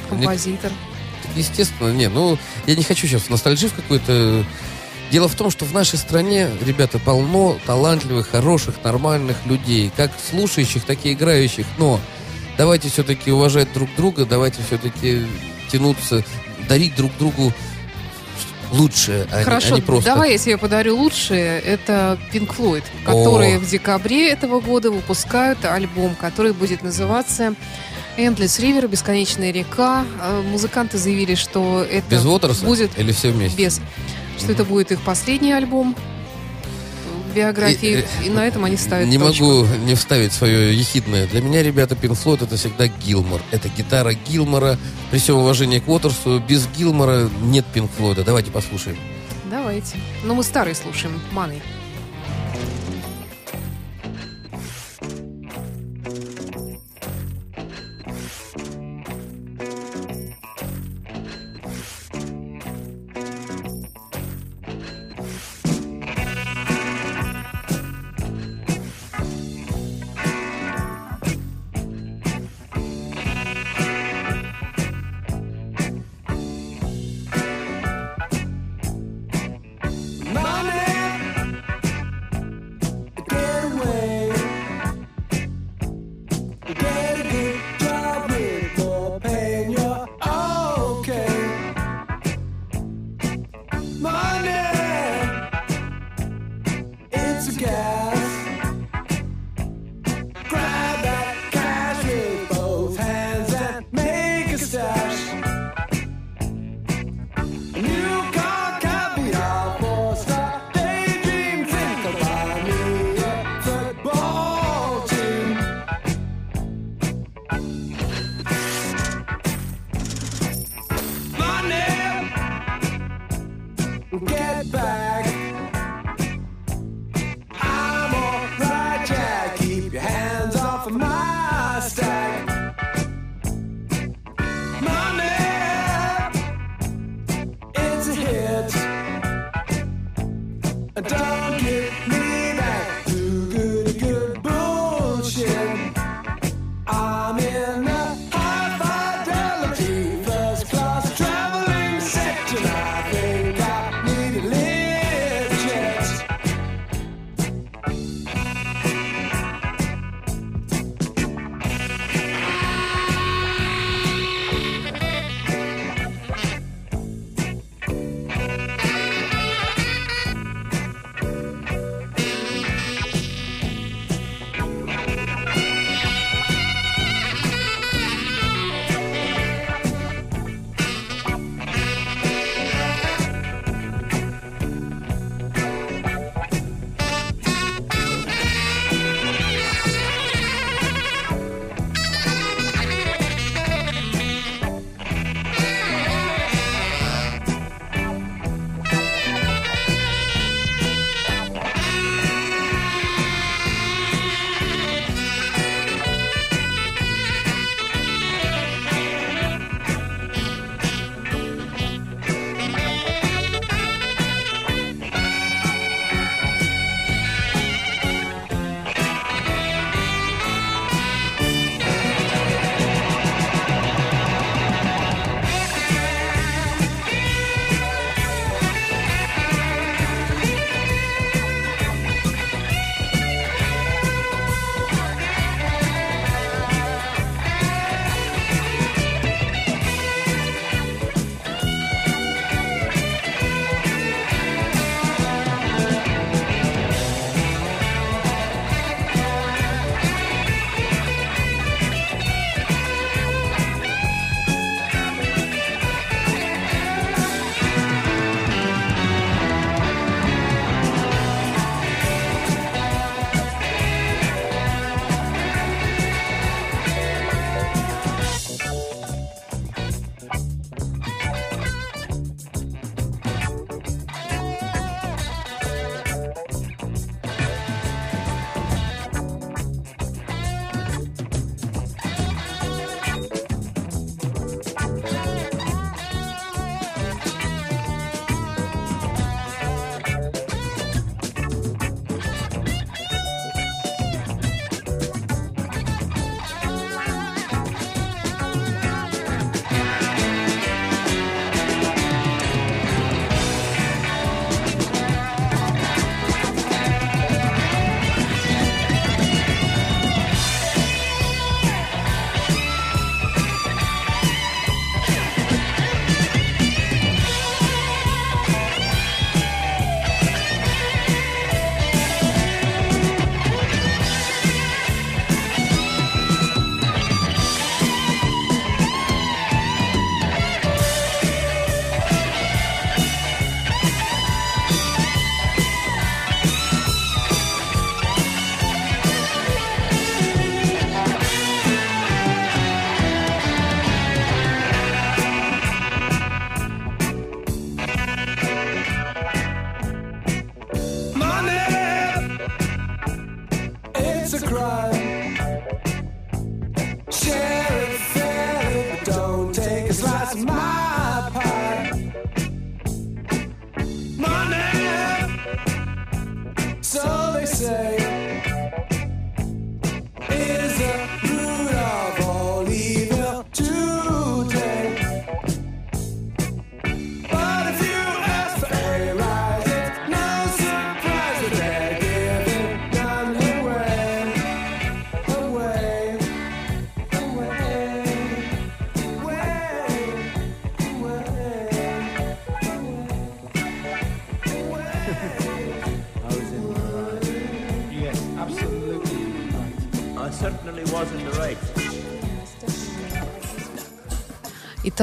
композитор. 0.09 0.71
естественно, 1.35 1.91
не, 1.91 2.09
ну, 2.09 2.37
я 2.65 2.75
не 2.75 2.83
хочу 2.83 3.07
сейчас 3.07 3.29
ностальжив 3.29 3.73
какой-то... 3.73 4.45
Дело 5.11 5.27
в 5.27 5.35
том, 5.35 5.51
что 5.51 5.65
в 5.65 5.73
нашей 5.73 5.99
стране, 5.99 6.49
ребята, 6.65 6.97
полно 6.97 7.57
талантливых, 7.67 8.27
хороших, 8.27 8.83
нормальных 8.83 9.37
людей, 9.45 9.91
как 9.95 10.11
слушающих, 10.31 10.83
так 10.83 11.05
и 11.05 11.13
играющих, 11.13 11.67
но 11.77 11.99
давайте 12.57 12.89
все-таки 12.89 13.31
уважать 13.31 13.71
друг 13.71 13.87
друга, 13.95 14.25
давайте 14.25 14.63
все-таки 14.65 15.27
тянуться, 15.71 16.25
дарить 16.67 16.95
друг 16.95 17.11
другу 17.19 17.53
лучшее, 18.71 19.27
а, 19.31 19.37
не- 19.37 19.41
а 19.41 19.43
Хорошо, 19.45 19.75
не 19.75 19.81
просто... 19.81 20.09
давай 20.11 20.31
я 20.33 20.37
тебе 20.37 20.57
подарю 20.57 20.97
лучшее. 20.97 21.59
Это 21.59 22.17
Pink 22.33 22.55
Floyd, 22.55 22.83
которые 23.05 23.59
в 23.59 23.69
декабре 23.69 24.29
этого 24.29 24.59
года 24.59 24.91
выпускают 24.91 25.63
альбом, 25.65 26.15
который 26.15 26.53
будет 26.53 26.83
называться 26.83 27.53
Endless 28.17 28.59
River, 28.61 28.87
Бесконечная 28.87 29.51
река. 29.51 30.05
А, 30.21 30.41
Музыканты 30.41 30.97
заявили, 30.97 31.35
что 31.35 31.85
это 31.89 32.07
Без 32.09 32.23
будет 32.61 32.97
или 32.97 33.11
все 33.11 33.31
вместе? 33.31 33.57
без, 33.57 33.81
что 34.37 34.51
это 34.51 34.63
будет 34.63 34.91
их 34.91 35.01
последний 35.01 35.51
альбом 35.53 35.95
биографии, 37.35 38.03
И- 38.23 38.27
и, 38.27 38.29
на 38.29 38.47
этом 38.47 38.63
они 38.65 38.77
ставят 38.77 39.07
Не 39.07 39.17
точку. 39.17 39.43
могу 39.45 39.67
не 39.85 39.95
вставить 39.95 40.33
свое 40.33 40.75
ехидное. 40.77 41.27
Для 41.27 41.41
меня, 41.41 41.61
ребята, 41.61 41.95
Floyd 42.13 42.43
это 42.43 42.55
всегда 42.57 42.87
Гилмор. 42.87 43.41
Это 43.51 43.69
гитара 43.69 44.13
Гилмора. 44.13 44.77
При 45.11 45.19
всем 45.19 45.37
уважении 45.37 45.79
к 45.79 45.87
Уотерсу, 45.87 46.39
без 46.39 46.67
Гилмора 46.77 47.29
нет 47.41 47.65
Floyd. 47.97 48.23
Давайте 48.23 48.51
послушаем. 48.51 48.97
Давайте. 49.51 49.97
Но 50.23 50.33
мы 50.33 50.43
старый 50.43 50.73
слушаем, 50.75 51.21
Маны. 51.31 51.61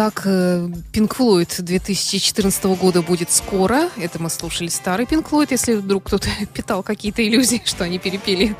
Итак, 0.04 0.26
Pink 0.26 1.16
Floyd 1.16 1.62
2014 1.62 2.64
года 2.64 3.02
будет 3.02 3.30
скоро. 3.30 3.88
Это 3.96 4.20
мы 4.20 4.30
слушали 4.30 4.66
старый 4.66 5.06
Pink 5.06 5.30
Floyd, 5.30 5.46
если 5.50 5.74
вдруг 5.74 6.02
кто-то 6.02 6.28
питал 6.54 6.82
какие-то 6.82 7.24
иллюзии, 7.24 7.62
что 7.64 7.84
они 7.84 8.00
перепели 8.00 8.56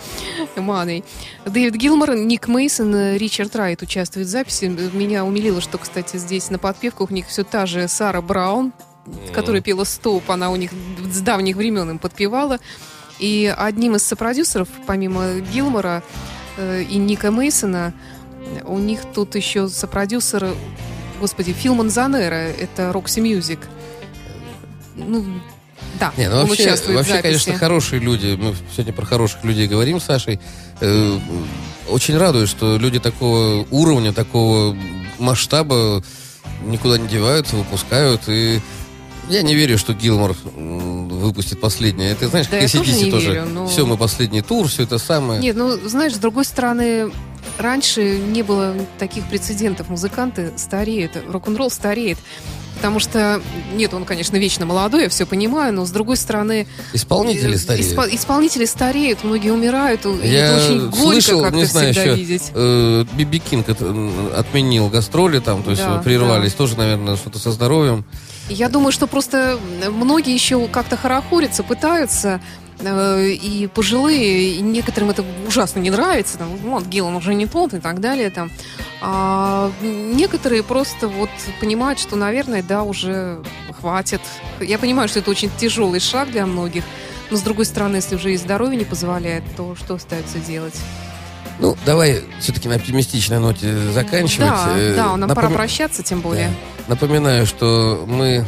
маной. 0.55 1.03
Дэвид 1.45 1.75
Гилмор, 1.75 2.15
Ник 2.15 2.47
Мейсон, 2.47 3.17
Ричард 3.17 3.57
Райт 3.57 3.83
участвуют 3.83 4.29
в 4.29 4.31
записи. 4.31 4.67
Меня 4.67 5.25
умилило, 5.25 5.61
что, 5.61 5.79
кстати, 5.79 6.17
здесь 6.17 6.49
на 6.49 6.61
подпевках 6.61 7.11
у 7.11 7.13
них 7.13 7.27
все 7.27 7.43
та 7.43 7.67
же 7.67 7.89
Сара 7.89 8.23
Браун, 8.23 8.73
которая 9.35 9.63
пела 9.63 9.83
«Стоп», 9.83 10.31
она 10.31 10.49
у 10.49 10.55
них 10.55 10.71
с 11.13 11.21
давних 11.23 11.57
времен 11.57 11.91
им 11.91 11.99
подпевала. 11.99 12.61
И 13.19 13.53
одним 13.59 13.97
из 13.97 14.05
сопродюсеров, 14.05 14.69
помимо 14.87 15.41
Гилмора 15.41 16.05
э, 16.57 16.83
и 16.83 16.99
Ника 16.99 17.33
Мейсона, 17.33 17.95
у 18.65 18.79
них 18.79 19.01
тут 19.13 19.35
еще 19.35 19.69
сопродюсер 19.69 20.55
господи, 21.23 21.53
Фил 21.53 21.75
Манзанера, 21.77 22.35
это 22.35 22.93
Roxy 22.93 23.21
Music. 23.21 23.61
Ну, 24.97 25.25
да, 26.01 26.13
Не, 26.17 26.29
ну 26.29 26.41
он 26.41 26.47
вообще, 26.49 26.65
участвует 26.65 26.95
в 26.95 26.99
вообще 26.99 27.13
записи. 27.13 27.23
конечно, 27.45 27.55
хорошие 27.59 28.01
люди. 28.01 28.37
Мы 28.41 28.55
сегодня 28.75 28.93
про 28.93 29.07
хороших 29.07 29.45
людей 29.45 29.69
говорим 29.69 30.01
с 30.01 30.05
Сашей. 30.05 30.41
Э, 30.81 31.19
очень 31.89 32.17
радует, 32.19 32.49
что 32.49 32.77
люди 32.77 32.99
такого 32.99 33.65
уровня, 33.71 34.13
такого 34.13 34.77
масштаба 35.21 36.03
никуда 36.65 36.99
не 36.99 37.07
деваются, 37.09 37.55
выпускают. 37.57 38.23
И 38.27 38.61
я 39.29 39.43
не 39.43 39.55
верю, 39.55 39.79
что 39.79 39.95
Гилмор 39.95 40.35
выпустит 40.45 41.61
последнее. 41.61 42.11
Это, 42.11 42.27
знаешь, 42.29 42.49
Да, 42.49 42.59
как 42.59 42.63
я 42.63 42.79
тоже 42.79 42.91
ACDC 42.91 43.05
не 43.05 43.11
тоже. 43.13 43.31
верю, 43.33 43.45
но- 43.47 43.69
Все, 43.69 43.87
мы 43.87 43.97
последний 43.97 44.43
тур, 44.43 44.67
все 44.67 44.83
это 44.83 44.99
самое. 44.99 45.41
Нет, 45.41 45.55
ну, 45.57 45.71
знаешь, 45.89 46.15
с 46.15 46.19
другой 46.19 46.45
стороны, 46.45 47.13
раньше 47.59 48.19
не 48.19 48.43
было 48.43 48.75
таких 48.99 49.25
прецедентов. 49.29 49.89
Музыканты 49.89 50.53
стареют, 50.57 51.13
рок-н-ролл 51.29 51.71
стареет. 51.71 52.19
Потому 52.77 52.99
что, 52.99 53.41
нет, 53.75 53.95
он, 53.95 54.05
конечно, 54.05 54.37
вечно 54.39 54.67
молодой, 54.67 55.05
я 55.05 55.09
все 55.09 55.25
понимаю, 55.25 55.73
но 55.73 55.85
с 55.87 55.91
другой 55.93 56.17
стороны... 56.17 56.67
Исполнители 56.93 57.55
э, 57.55 57.59
стареют. 57.59 57.93
испо- 57.97 58.09
исполнители 58.13 58.65
стареют, 58.65 59.23
многие 59.23 59.51
умирают, 59.51 60.05
Я 60.25 60.47
это 60.57 60.65
очень 60.65 60.81
горько 60.91 60.97
слышал, 60.97 61.43
как-то 61.43 61.57
не 61.57 61.65
знаю, 61.65 61.93
всегда 61.93 62.11
еще 62.11 62.21
видеть. 62.21 62.51
э, 62.53 63.05
Биби 63.13 63.39
Кинг 63.39 63.67
отменил 64.37 64.89
гастроли 64.89 65.39
там, 65.39 65.63
то 65.63 65.71
есть 65.71 65.83
Да, 65.83 65.99
прервались 65.99 66.55
тоже, 66.55 66.77
наверное, 66.77 67.15
что-то 67.15 67.39
со 67.39 67.53
здоровьем. 67.53 68.05
Я 68.49 68.69
думаю, 68.69 68.91
что 68.91 69.07
просто 69.07 69.61
многие 69.89 70.35
еще 70.35 70.67
как-то 70.67 70.97
хорохорятся, 70.97 71.63
пытаются, 71.63 72.41
и 72.85 73.69
пожилые, 73.73 74.55
и 74.55 74.61
некоторым 74.61 75.11
это 75.11 75.25
ужасно 75.47 75.81
не 75.81 75.91
нравится, 75.91 76.39
там, 76.39 76.49
вот, 76.57 76.85
Гиллан 76.87 77.15
уже 77.17 77.35
не 77.35 77.47
тот 77.47 77.75
и 77.75 77.79
так 77.81 78.01
далее, 78.01 78.31
там. 78.31 78.51
А 79.01 79.71
некоторые 79.83 80.63
просто 80.63 81.09
вот 81.09 81.31
понимают, 81.61 81.99
что, 81.99 82.17
наверное, 82.17 82.63
да, 82.63 82.83
уже 82.83 83.43
хватит. 83.81 84.21
Я 84.61 84.79
понимаю, 84.79 85.09
что 85.09 85.19
это 85.21 85.31
очень 85.31 85.51
тяжелый 85.59 86.01
шаг 86.01 86.31
для 86.31 86.47
многих, 86.47 86.85
но, 87.31 87.37
с 87.37 87.43
другой 87.43 87.65
стороны, 87.65 87.97
если 87.97 88.17
уже 88.17 88.33
и 88.33 88.37
здоровье 88.37 88.77
не 88.77 88.85
позволяет, 88.85 89.43
то 89.57 89.75
что 89.75 89.95
остается 89.95 90.39
делать? 90.39 90.75
Ну, 91.59 91.77
давай 91.87 92.23
все-таки 92.41 92.69
на 92.69 92.77
оптимистичной 92.77 93.39
ноте 93.39 93.77
заканчивать. 93.93 94.49
Да, 94.49 94.73
Э, 94.77 94.95
да, 94.97 95.17
нам 95.17 95.31
напоми- 95.31 95.35
пора 95.35 95.51
прощаться, 95.51 96.03
тем 96.03 96.21
более. 96.21 96.49
Да. 96.49 96.55
Напоминаю, 96.95 97.47
что 97.47 98.05
мы 98.09 98.45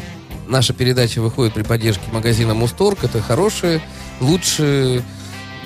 наша 0.49 0.73
передача 0.73 1.21
выходит 1.21 1.55
при 1.55 1.63
поддержке 1.63 2.03
магазина 2.13 2.55
Мусторг. 2.55 3.05
Это 3.05 3.21
хорошие, 3.23 3.81
лучшие, 4.21 5.03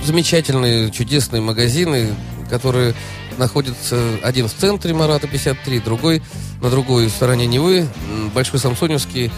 замечательные, 0.04 0.90
чудесные 0.90 1.42
магазины, 1.42 2.14
которые 2.50 2.94
находятся 3.36 4.00
один 4.22 4.48
в 4.48 4.54
центре 4.54 4.92
Марата 4.94 5.26
53, 5.26 5.80
другой 5.80 6.22
на 6.60 6.70
другой 6.70 7.08
стороне 7.08 7.46
Невы, 7.46 7.86
Большой 8.34 8.58
Самсоневский 8.58 9.30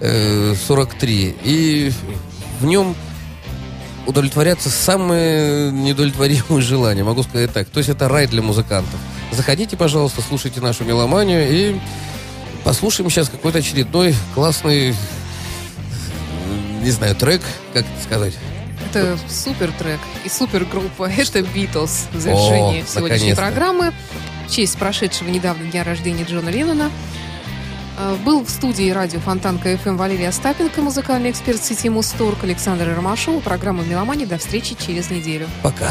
э, 0.00 0.54
43. 0.66 1.36
И 1.44 1.92
в 2.60 2.64
нем 2.64 2.96
удовлетворяться 4.06 4.70
самые 4.70 5.70
неудовлетворимые 5.70 6.60
желания, 6.60 7.04
могу 7.04 7.22
сказать 7.22 7.52
так. 7.52 7.68
То 7.68 7.78
есть 7.78 7.90
это 7.90 8.08
рай 8.08 8.26
для 8.26 8.42
музыкантов. 8.42 8.98
Заходите, 9.32 9.76
пожалуйста, 9.76 10.20
слушайте 10.20 10.60
нашу 10.60 10.84
меломанию 10.84 11.48
и 11.48 11.80
послушаем 12.62 13.10
сейчас 13.10 13.28
какой-то 13.28 13.58
очередной 13.58 14.14
классный, 14.34 14.94
не 16.82 16.90
знаю, 16.90 17.14
трек, 17.14 17.42
как 17.72 17.82
это 17.82 18.02
сказать. 18.02 18.34
Это 19.00 19.18
супер 19.28 19.72
трек 19.72 20.00
и 20.24 20.28
супер 20.28 20.64
группа. 20.64 21.10
Это 21.16 21.42
Битлз 21.42 22.08
в 22.12 22.20
завершении 22.20 22.82
О, 22.82 22.86
сегодняшней 22.86 23.34
программы. 23.34 23.92
В 24.46 24.50
честь 24.50 24.76
прошедшего 24.78 25.28
недавно 25.28 25.64
дня 25.70 25.84
рождения 25.84 26.24
Джона 26.24 26.50
Леннона. 26.50 26.90
Э, 27.98 28.16
Был 28.24 28.44
в 28.44 28.50
студии 28.50 28.90
радио 28.90 29.20
Фонтанка 29.20 29.76
ФМ 29.78 29.96
Валерий 29.96 30.28
Остапенко, 30.28 30.80
музыкальный 30.82 31.30
эксперт 31.30 31.62
сети 31.62 31.88
Мусторг 31.88 32.42
Александр 32.44 32.94
Ромашова. 32.94 33.40
Программа 33.40 33.82
«Меломания». 33.84 34.26
До 34.26 34.38
встречи 34.38 34.76
через 34.78 35.10
неделю. 35.10 35.48
Пока. 35.62 35.90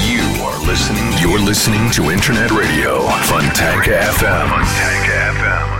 You 0.00 0.22
are 0.42 0.58
listening. 0.66 1.12
You're 1.20 1.38
listening 1.38 1.90
to 1.92 2.10
Internet 2.10 2.50
Radio 2.50 3.06
Fontanka 3.28 3.92
FM. 4.18 4.48
Fontanka 4.48 5.32
FM. 5.36 5.79